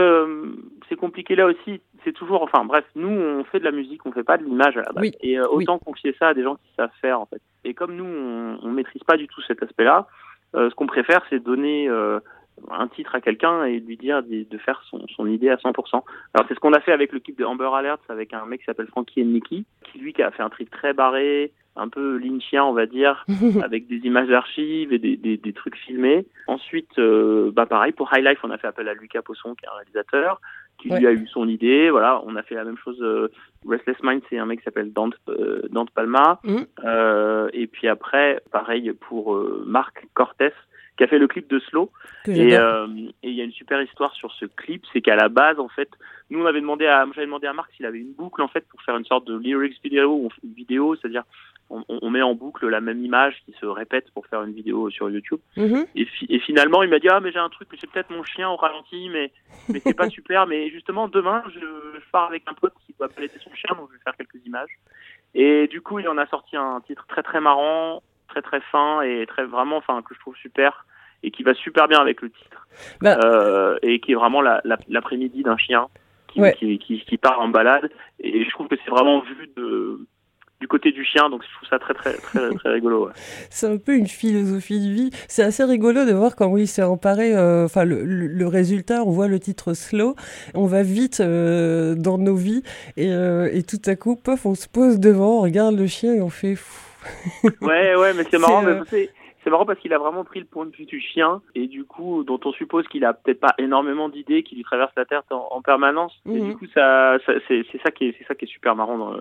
[0.89, 1.81] c'est compliqué là aussi.
[2.07, 4.77] C'est toujours, enfin bref, nous on fait de la musique, on fait pas de l'image
[4.77, 5.03] à la base.
[5.03, 5.65] Oui, Et euh, oui.
[5.65, 7.43] autant confier ça à des gens qui savent faire en fait.
[7.65, 10.07] Et comme nous on, on maîtrise pas du tout cet aspect-là,
[10.55, 12.21] euh, ce qu'on préfère c'est donner euh,
[12.71, 15.75] un titre à quelqu'un et lui dire de, de faire son, son idée à 100%.
[16.33, 18.61] Alors c'est ce qu'on a fait avec le clip de Amber Alert avec un mec
[18.61, 22.19] qui s'appelle Frankie Nicky, qui lui qui a fait un truc très barré, un peu
[22.19, 23.27] lynchien on va dire,
[23.65, 26.25] avec des images d'archives et des, des, des trucs filmés.
[26.47, 29.65] Ensuite, euh, bah pareil pour High Life, on a fait appel à Lucas Posson qui
[29.65, 30.41] est un réalisateur,
[30.79, 31.91] qui lui a eu son idée.
[31.91, 32.99] Voilà, on a fait la même chose.
[33.03, 33.29] euh,
[33.69, 36.41] Restless Mind, c'est un mec qui s'appelle Dante, euh, Dante Palma.
[36.45, 36.67] Mhm.
[36.85, 40.53] Euh, et puis après, pareil pour euh, Marc Cortés,
[40.97, 41.91] qui a fait le clip de Slow.
[42.25, 42.89] Que Et j'adore.
[42.89, 45.59] euh, et il y a une super histoire sur ce clip, c'est qu'à la base,
[45.59, 45.91] en fait,
[46.31, 48.67] nous on avait demandé à, j'avais demandé à Marc s'il avait une boucle en fait
[48.69, 51.25] pour faire une sorte de lyrics vidéo, vidéo, c'est-à-dire
[51.71, 54.89] on, on- met en boucle la même image qui se répète pour faire une vidéo
[54.91, 55.41] sur YouTube.
[55.57, 55.87] Mhm.
[55.95, 58.23] Et, fi- et finalement, il m'a dit ah mais j'ai un truc, c'est peut-être mon
[58.25, 59.33] chien au ralenti, mais
[59.69, 60.47] mais c'est pas super.
[60.47, 63.89] Mais justement demain, je, je pars avec un pote qui doit balader son chien, donc
[63.91, 64.71] je vais faire quelques images.
[65.35, 69.03] Et du coup, il en a sorti un titre très très marrant, très très fin
[69.03, 70.87] et très vraiment, enfin que je trouve super
[71.23, 72.67] et qui va super bien avec le titre.
[73.01, 75.89] Bah- Euh, et qui est vraiment la- la- l'après-midi d'un chien
[76.29, 76.55] qui, Ouais.
[76.55, 77.91] qui, qui, qui part en balade.
[78.21, 80.07] Et je trouve que c'est vraiment vu de
[80.61, 83.07] du côté du chien, donc je trouve ça très très très très rigolo.
[83.07, 83.13] ouais.
[83.51, 85.11] C'est un peu une philosophie de vie.
[85.29, 87.37] C'est assez rigolo de voir comment il s'est emparé.
[87.37, 90.15] euh, Enfin, le, le- le résultat, on voit le titre slow.
[90.55, 92.63] On va vite euh, dans nos vies
[92.97, 96.15] et, euh, et tout à coup, pof, on se pose devant, on regarde le chien
[96.15, 96.53] et on fait.
[96.55, 96.83] Pfff.
[97.61, 99.11] Ouais, ouais, mais c'est marrant, C'est, euh, c'est
[99.45, 101.85] c'est marrant parce qu'il a vraiment pris le point de vue du chien et du
[101.85, 105.21] coup, dont on suppose qu'il a peut-être pas énormément d'idées qui lui traversent la tête
[105.31, 106.13] en, en permanence.
[106.27, 106.49] Et Mhm.
[106.49, 109.13] du coup, ça, ça c'est ça qui est c'est ça qui est super marrant dans
[109.13, 109.21] le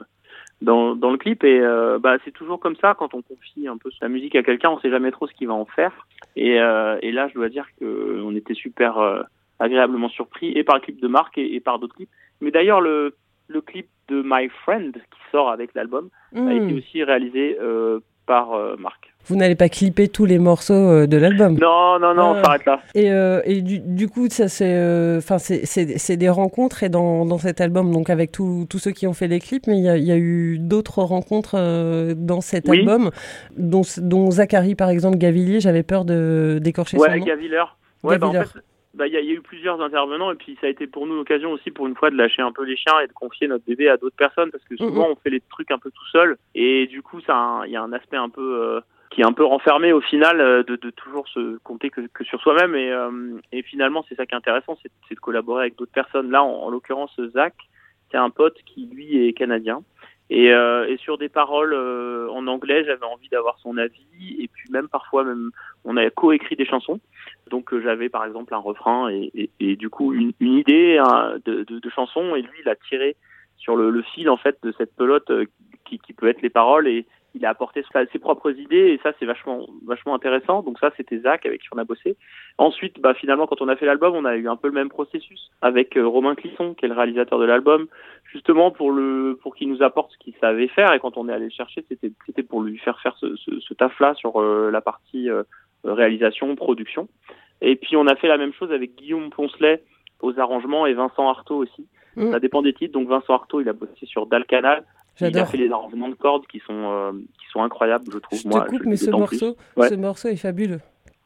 [0.62, 3.78] dans, dans le clip et euh, bah c'est toujours comme ça quand on confie un
[3.78, 6.08] peu sa musique à quelqu'un, on sait jamais trop ce qu'il va en faire.
[6.36, 9.22] Et et, et là, je dois dire que on était super euh,
[9.60, 12.10] agréablement surpris et par le clip de Marc et, et par d'autres clips.
[12.42, 13.16] Mais d'ailleurs, le
[13.48, 16.78] le clip de My Friend qui sort avec l'album a été Hmm.
[16.78, 19.14] aussi réalisé euh, par euh, Marc.
[19.28, 21.58] Vous n'allez pas clipper tous les morceaux euh, de l'album.
[21.60, 22.40] Non, non, non, Ah.
[22.40, 22.82] on s'arrête là.
[22.94, 27.26] Et, euh, et du, du coup, ça c'est, euh, enfin c'est, des rencontres et dans,
[27.26, 29.90] dans cet album, donc avec tous ceux qui ont fait les clips, mais il y
[29.90, 31.56] a, il y a eu d'autres rencontres
[32.16, 32.80] dans cet Oui.
[32.80, 33.10] album,
[33.58, 37.26] dont, dont Zachary par exemple, Gavillier, j'avais peur de d'écorcher Ouais, son nom.
[38.04, 38.48] Ouais, bah, en fait,
[38.94, 40.86] bah, il y, a- il y a eu plusieurs intervenants et puis ça a été
[40.88, 43.14] pour nous l'occasion aussi pour une fois de lâcher un peu les chiens et de
[43.14, 45.90] confier notre bébé à d'autres personnes parce que souvent on fait les trucs un peu
[45.90, 48.80] tout seul et du coup ça il y a un aspect un peu euh,
[49.12, 52.24] qui est un peu renfermé au final euh, de, de toujours se compter que, que
[52.24, 52.76] sur soi-même.
[52.76, 56.32] Et, euh, et finalement c'est ça qui est intéressant c'est de collaborer avec d'autres personnes.
[56.32, 57.54] Là en, en l'occurrence Zach
[58.12, 59.84] c'est un pote qui lui est canadien.
[60.32, 64.08] Et, euh, et sur des paroles euh, en anglais j'avais envie d'avoir son avis.
[64.40, 65.52] Et puis même parfois même
[65.84, 67.00] on a coécrit des chansons.
[67.52, 70.98] Donc euh, j'avais par exemple un refrain et, et, et du coup une, une idée
[70.98, 72.36] hein, de, de, de chanson.
[72.36, 73.16] Et lui il a tiré
[73.58, 75.46] sur le, le fil en fait de cette pelote euh,
[75.86, 76.88] qui, qui peut être les paroles.
[76.88, 80.64] Et il a apporté ses propres idées et ça c'est vachement vachement intéressant.
[80.64, 82.16] Donc ça c'était Zach avec qui on a bossé.
[82.58, 84.90] Ensuite bah finalement quand on a fait l'album on a eu un peu le même
[84.90, 87.88] processus avec euh, Romain Clisson qui est le réalisateur de l'album.
[88.32, 90.94] Justement pour le pour qu'il nous apporte ce qu'il savait faire.
[90.94, 93.60] Et quand on est allé le chercher c'était c'était pour lui faire faire ce, ce,
[93.60, 95.44] ce taf là sur euh, la partie euh,
[95.84, 97.10] réalisation production.
[97.62, 99.84] Et puis on a fait la même chose avec Guillaume Poncelet
[100.22, 101.86] aux arrangements et Vincent Artaud aussi.
[102.16, 102.32] Mm.
[102.32, 102.94] ça dépend des titres.
[102.94, 104.86] Donc Vincent Artaud il a bossé sur Dal Canal
[105.20, 105.48] il a J'adore.
[105.50, 108.62] fait les arrangements de cordes qui sont euh, qui sont incroyables je trouve Je moi
[108.62, 109.90] te coupe, je- mais ce morceau, Ouais.
[109.90, 110.82] ce morceau est fabuleux.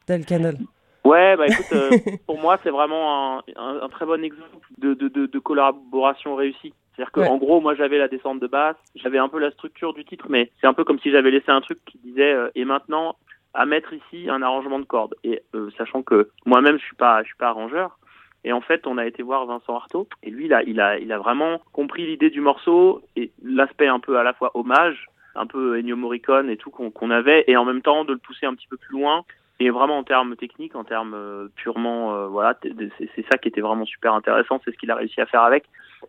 [0.06, 0.56] Dal Canal.
[1.04, 1.90] Ouais, bah écoute, euh,
[2.26, 6.34] pour moi, c'est vraiment un, un, un très bon exemple de, de, de, de collaboration
[6.34, 6.74] réussie.
[6.94, 7.38] C'est-à-dire que, Ouais.
[7.38, 10.50] gros, moi, j'avais la descente de basse, j'avais un peu la structure du titre, mais
[10.60, 13.16] c'est un peu comme si j'avais laissé un truc qui disait euh, et maintenant
[13.54, 15.14] à mettre ici un arrangement de cordes.
[15.24, 17.98] Et euh, sachant que moi-même, je suis pas, je suis pas arrangeur.
[18.44, 22.06] Et en fait, on a été voir Vincent Artaud, et lui, il a, vraiment compris
[22.06, 26.48] l'idée du morceau et l'aspect un peu à la fois hommage, un peu Ennio Morricone
[26.50, 28.98] et tout qu'on avait, et en même temps de le pousser un petit peu plus
[28.98, 29.24] loin
[29.60, 33.60] et vraiment en termes techniques, en termes euh, purement, euh, voilà, c'est ça qui était
[33.60, 35.66] vraiment super intéressant, c'est ce qu'il a réussi à faire avec.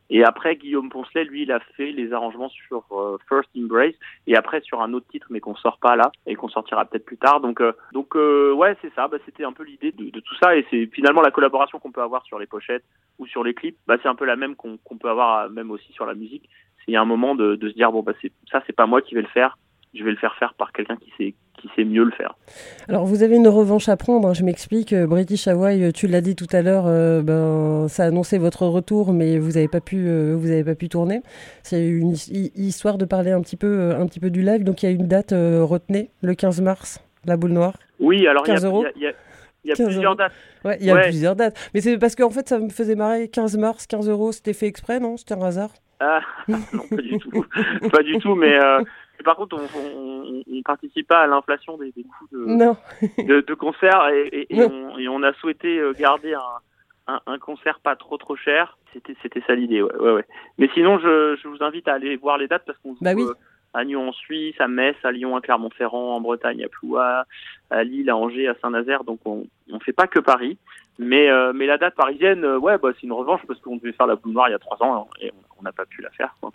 [0.10, 3.96] Et après, Guillaume Poncelet, lui, il a fait les arrangements sur euh, First Embrace
[4.28, 7.06] et après sur un autre titre, mais qu'on sort pas là et qu'on sortira peut-être
[7.06, 7.42] plus tard.
[7.42, 9.08] Donc, euh, donc euh, ouais, c'est ça.
[9.08, 12.02] Bah, c'était un peu l'idée de, tout ça et c'est finalement la collaboration qu'on peut
[12.02, 12.84] avoir sur les pochettes
[13.20, 13.78] ou sur les clips.
[13.88, 16.50] Bah, c'est un peu la même qu'on peut avoir euh, même aussi sur la musique.
[16.86, 18.14] C'est un moment de, se dire bon bah
[18.52, 19.58] ça, c'est pas moi qui vais le faire.
[19.94, 22.36] Je vais le faire faire par quelqu'un qui sait qui sait mieux le faire.
[22.90, 24.28] Alors, vous avez une revanche à prendre.
[24.30, 24.94] hein, je m'explique.
[24.94, 28.40] euh, British Hawaii, euh, tu l'as dit tout à l'heure, euh, ben, ça a annoncé
[28.40, 31.22] votre retour, mais vous n'avez pas pu, euh, vous avez pas pu tourner.
[31.62, 34.64] C'est une hi- histoire de parler un petit peu, un petit peu du live.
[34.64, 37.74] Donc, il y a une date euh, retenue, le 15 mars, la boule noire.
[38.00, 38.86] Oui, alors il y a, 15 euros.
[38.96, 40.16] il y y a 15 plusieurs euros.
[40.16, 40.32] dates.
[40.66, 41.04] Ouais, il y a Ouais.
[41.04, 41.56] plusieurs dates.
[41.76, 43.28] Mais c'est parce qu'en fait, ça me faisait marrer.
[43.28, 45.16] 15 mars, 15 euros, c'était fait exprès, non?
[45.18, 45.70] C'était un hasard?
[46.00, 47.46] Ah, non, pas du tout.
[47.92, 48.80] pas du tout, mais, euh,
[49.24, 52.78] Par contre, on, on participe pas à l'inflation des, des coûts de, Non.
[53.18, 54.70] de, de concerts et, et, et Ouais.
[54.72, 58.78] on, et on a souhaité euh, garder un, un, un concert pas trop trop cher.
[58.94, 60.26] C'était c'était ça l'idée, ouais, ouais, ouais.
[60.58, 63.24] Mais sinon, je, je vous invite à aller voir les dates parce qu'on Bah oui.
[63.24, 63.34] euh,
[63.74, 67.24] à Nyon en Suisse, à Metz, à Lyon, à Clermont-Ferrand, en Bretagne, à Ploua,
[67.70, 69.04] à Lille, à Angers, à Saint-Nazaire.
[69.06, 70.58] Donc on on fait pas que Paris.
[71.00, 73.94] Mais euh, mais la date parisienne, euh, ouais, bah c'est une revanche parce qu'on devait
[73.94, 76.02] faire la boule noire il y a trois ans et on- on n'a pas pu
[76.02, 76.36] la faire.
[76.42, 76.52] Quoi.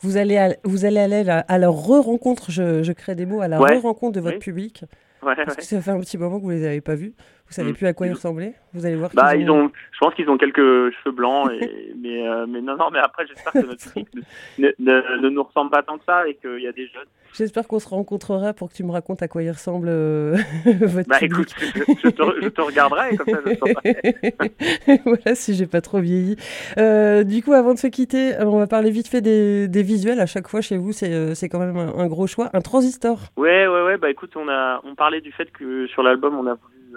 [0.00, 3.48] Vous allez, à- vous allez aller à la, re-rencontre, je, je crée des mots, à
[3.48, 3.78] la Ouais.
[3.78, 4.40] re-rencontre de votre Oui.
[4.40, 4.84] public.
[5.22, 5.56] Ouais, Parce ouais.
[5.56, 7.14] que ça fait un petit moment que vous les avez pas vus.
[7.48, 7.74] Vous savez Mm.
[7.74, 8.54] plus à quoi ils ressemblaient.
[8.74, 9.10] Vous allez voir.
[9.14, 12.76] Bah, ils ont, je pense qu'ils ont quelques cheveux blancs, et, mais, euh, mais non,
[12.76, 13.84] non, mais après, j'espère que notre
[14.58, 17.06] ne, ne, ne nous ressemble pas tant que ça et qu'il y a des jeunes.
[17.34, 21.08] J'espère qu'on se rencontrera pour que tu me racontes à quoi il ressemble euh, votre
[21.08, 21.48] Bah, public.
[21.48, 25.00] écoute, je, je te, je te regarderai comme ça, je saurai.
[25.04, 26.36] voilà, si j'ai pas trop vieilli.
[26.78, 29.82] Euh, du coup, avant de se quitter, euh, on va parler vite fait des, des
[29.82, 30.20] visuels.
[30.20, 32.50] À chaque fois chez vous, c'est c'est quand même un, un gros choix.
[32.54, 33.20] Un transistor.
[33.36, 36.46] Ouais, ouais, ouais, bah, écoute, on a, on parlait du fait que sur l'album, on
[36.46, 36.96] a voulu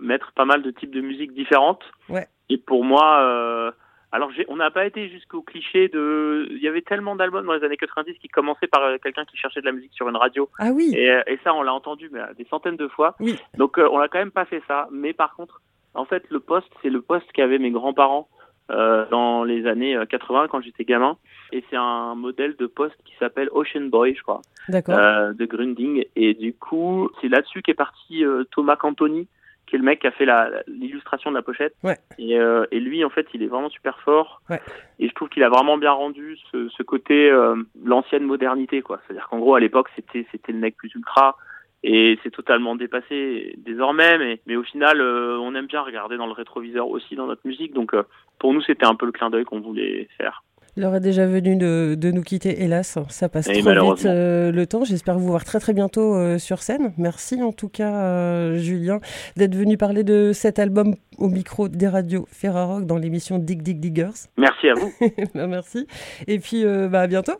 [0.00, 1.82] mettre pas mal de types de musique différentes.
[2.08, 2.26] Ouais.
[2.48, 3.70] Et pour moi, euh,
[4.10, 7.64] alors, on n'a pas été jusqu'au cliché de, il y avait tellement d'albums dans les
[7.64, 10.48] années 90 qui commençaient par euh, quelqu'un qui cherchait de la musique sur une radio.
[10.58, 10.92] Ah oui.
[10.96, 13.16] Et, euh, et ça, on l'a entendu mais, des centaines de fois.
[13.20, 13.38] Oui.
[13.56, 14.88] Donc, euh, on n'a quand même pas fait ça.
[14.90, 15.60] Mais par contre,
[15.94, 18.28] en fait, le poste, c'est le poste qu'avaient mes grands-parents
[18.70, 21.16] euh, dans les années euh, 80 quand j'étais gamin.
[21.52, 24.98] Et c'est un modèle de poste qui s'appelle Ocean Boy, je crois, D'accord.
[24.98, 26.04] euh, de Grunding.
[26.16, 29.26] Et du coup, c'est là-dessus qu'est parti euh, Thomas Cantoni,
[29.68, 30.26] qui est le mec qui a fait
[30.66, 31.74] l'illustration de la pochette.
[31.82, 31.98] Ouais.
[32.18, 34.40] Et, euh, et lui, en fait, il est vraiment super fort.
[34.48, 34.60] Ouais.
[34.98, 37.54] Et je trouve qu'il a vraiment bien rendu ce, ce côté euh,
[37.84, 39.00] l'ancienne modernité, quoi.
[39.06, 41.36] C'est-à-dire qu'en gros, à l'époque, c'était c'était le mec plus ultra.
[41.84, 46.26] Et c'est totalement dépassé désormais, mais, mais au final, euh, on aime bien regarder dans
[46.26, 47.72] le rétroviseur aussi dans notre musique.
[47.72, 47.94] Donc,
[48.40, 50.42] pour nous, c'était un peu le clin d'œil qu'on voulait faire.
[50.78, 53.00] Il aurait déjà venu de, de nous quitter, hélas.
[53.08, 54.84] Ça passe Et trop vite euh, le temps.
[54.84, 56.92] J'espère vous voir très très bientôt euh, sur scène.
[56.96, 59.00] Merci en tout cas, euh, Julien,
[59.36, 63.80] d'être venu parler de cet album au micro des radios Ferrarock dans l'émission Dig Dig
[63.80, 64.28] Diggers.
[64.36, 64.92] Merci à vous.
[65.34, 65.88] Bah, Merci.
[66.28, 67.34] Et puis, bah, à bientôt.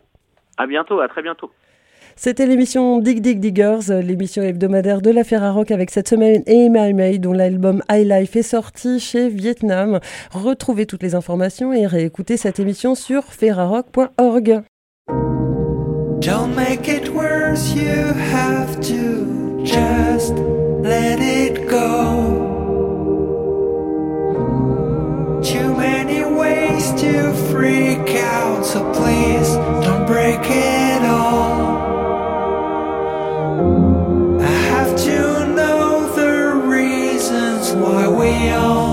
[0.57, 1.49] à bientôt, à très bientôt.
[2.21, 6.93] C'était l'émission Dig Dig Diggers, euh, l'émission hebdomadaire de la Ferrarock avec cette semaine Amy
[6.93, 10.01] May, dont l'album High Life est sorti chez Vietnam.
[10.33, 14.63] Retrouvez toutes les informations et réécoutez cette émission sur ferrarock.org.
[16.19, 20.33] Don't make it worse, you have to just
[20.83, 22.35] let it go.
[25.41, 29.55] Too many ways to freak out, so please
[29.85, 31.58] don't break it all.
[38.19, 38.88] wheel.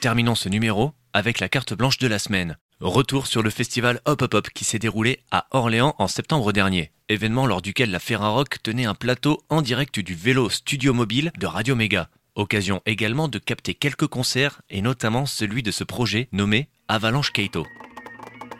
[0.00, 2.58] Terminons ce numéro avec la carte blanche de la semaine.
[2.80, 6.92] Retour sur le festival Hop Hop Hop qui s'est déroulé à Orléans en septembre dernier.
[7.08, 11.46] Événement lors duquel la Ferrarock tenait un plateau en direct du vélo studio mobile de
[11.46, 12.10] Radio Méga.
[12.34, 17.66] Occasion également de capter quelques concerts et notamment celui de ce projet nommé Avalanche Keito.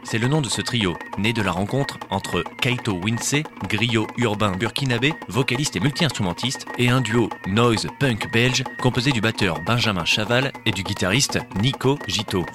[0.08, 4.52] C'est le nom de ce trio, né de la rencontre entre Kaito Winsey, griot urbain
[4.52, 10.52] burkinabé, vocaliste et multi-instrumentiste, et un duo noise punk belge composé du batteur Benjamin Chaval
[10.64, 12.46] et du guitariste Nico Gito.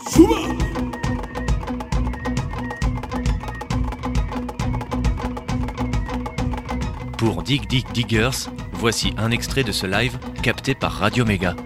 [7.18, 11.58] Pour Dig Dig Diggers, voici un extrait de ce live capté par Radio Méga.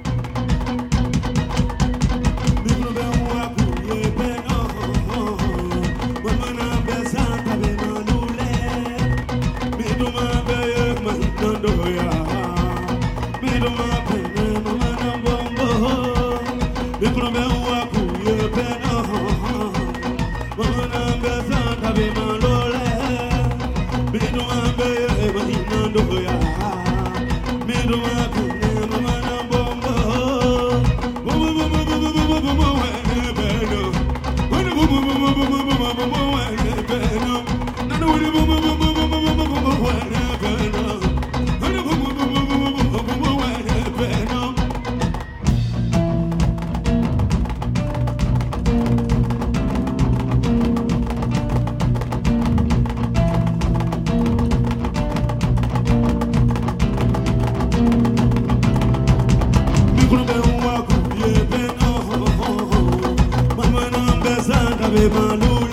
[64.86, 65.65] cabe malu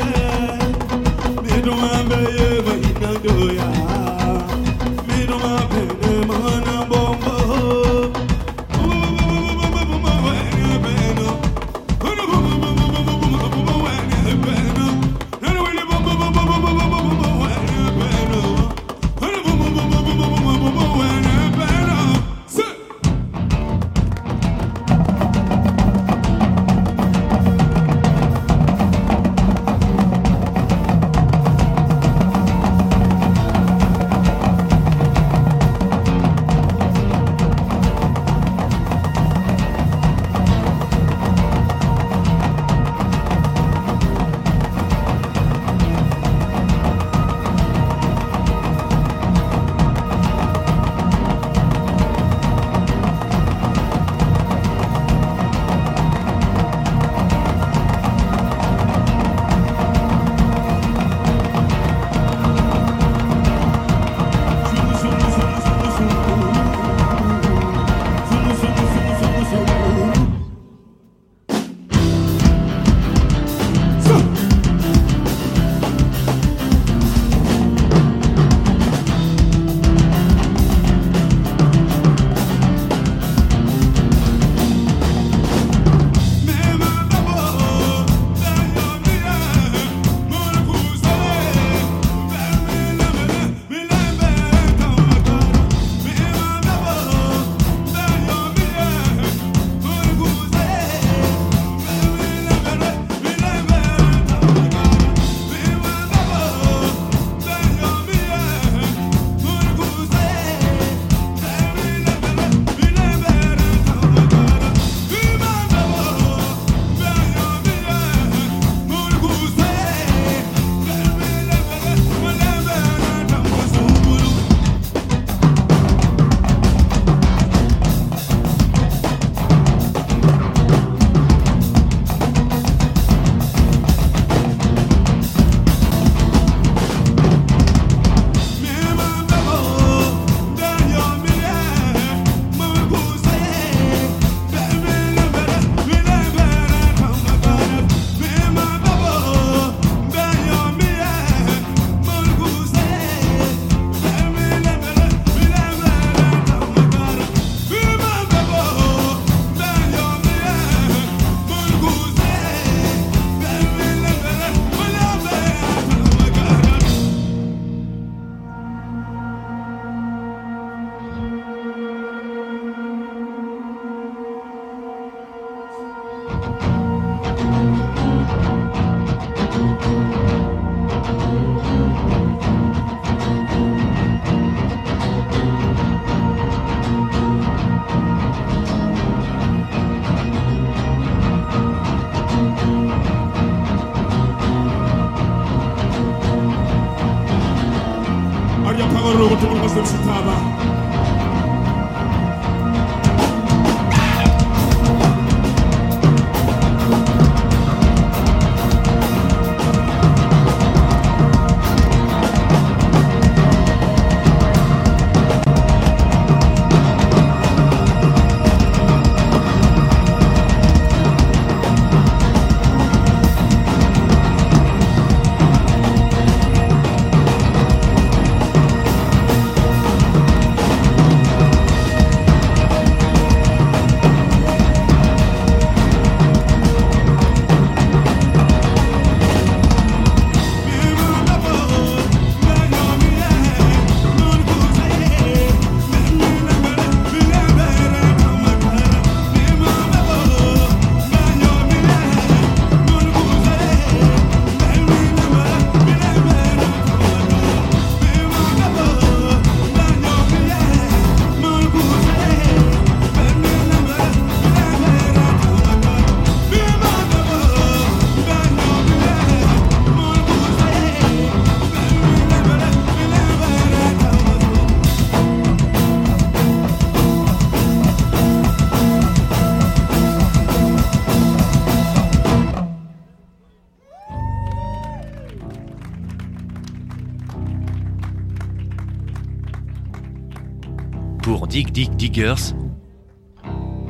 [291.53, 292.55] Dig Dig Diggers,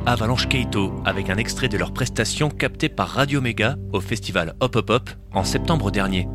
[0.05, 4.75] Avalanche Keito avec un extrait de leur prestation captée par Radio Mega au festival Hop
[4.75, 6.27] Hop Hop en septembre dernier.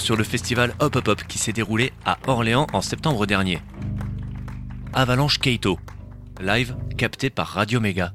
[0.00, 3.60] Sur le festival Hop Hop Hop qui s'est déroulé à Orléans en septembre dernier.
[4.94, 5.78] Avalanche Keito,
[6.40, 8.12] live capté par Radio Méga.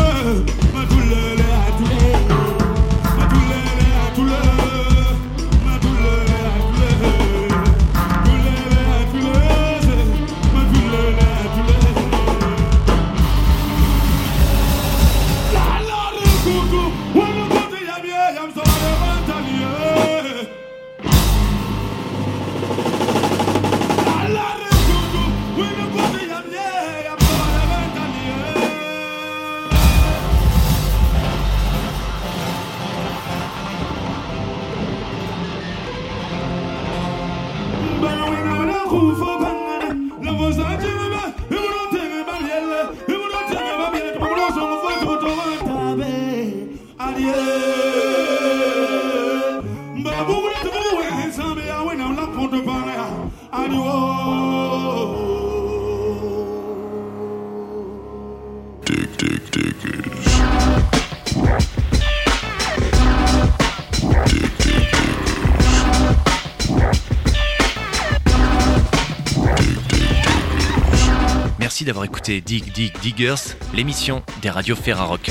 [72.25, 75.31] Dig Dig Diggers, l'émission des radios Ferrarock.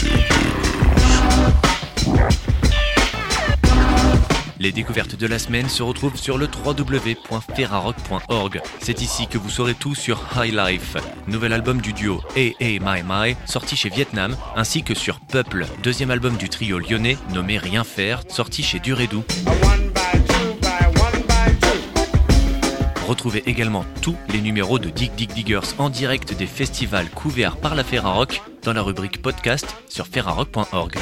[4.60, 8.62] Les découvertes de la semaine se retrouvent sur le www.ferrarock.org.
[8.80, 13.02] C'est ici que vous saurez tout sur High Life, nouvel album du duo AA My
[13.04, 17.84] My, sorti chez Vietnam, ainsi que sur Peuple, deuxième album du trio lyonnais nommé Rien
[17.84, 19.24] Faire, sorti chez Duredou.
[23.14, 27.76] Retrouvez également tous les numéros de Dig Dig Diggers en direct des festivals couverts par
[27.76, 30.98] la Ferrarock dans la rubrique podcast sur ferrarock.org.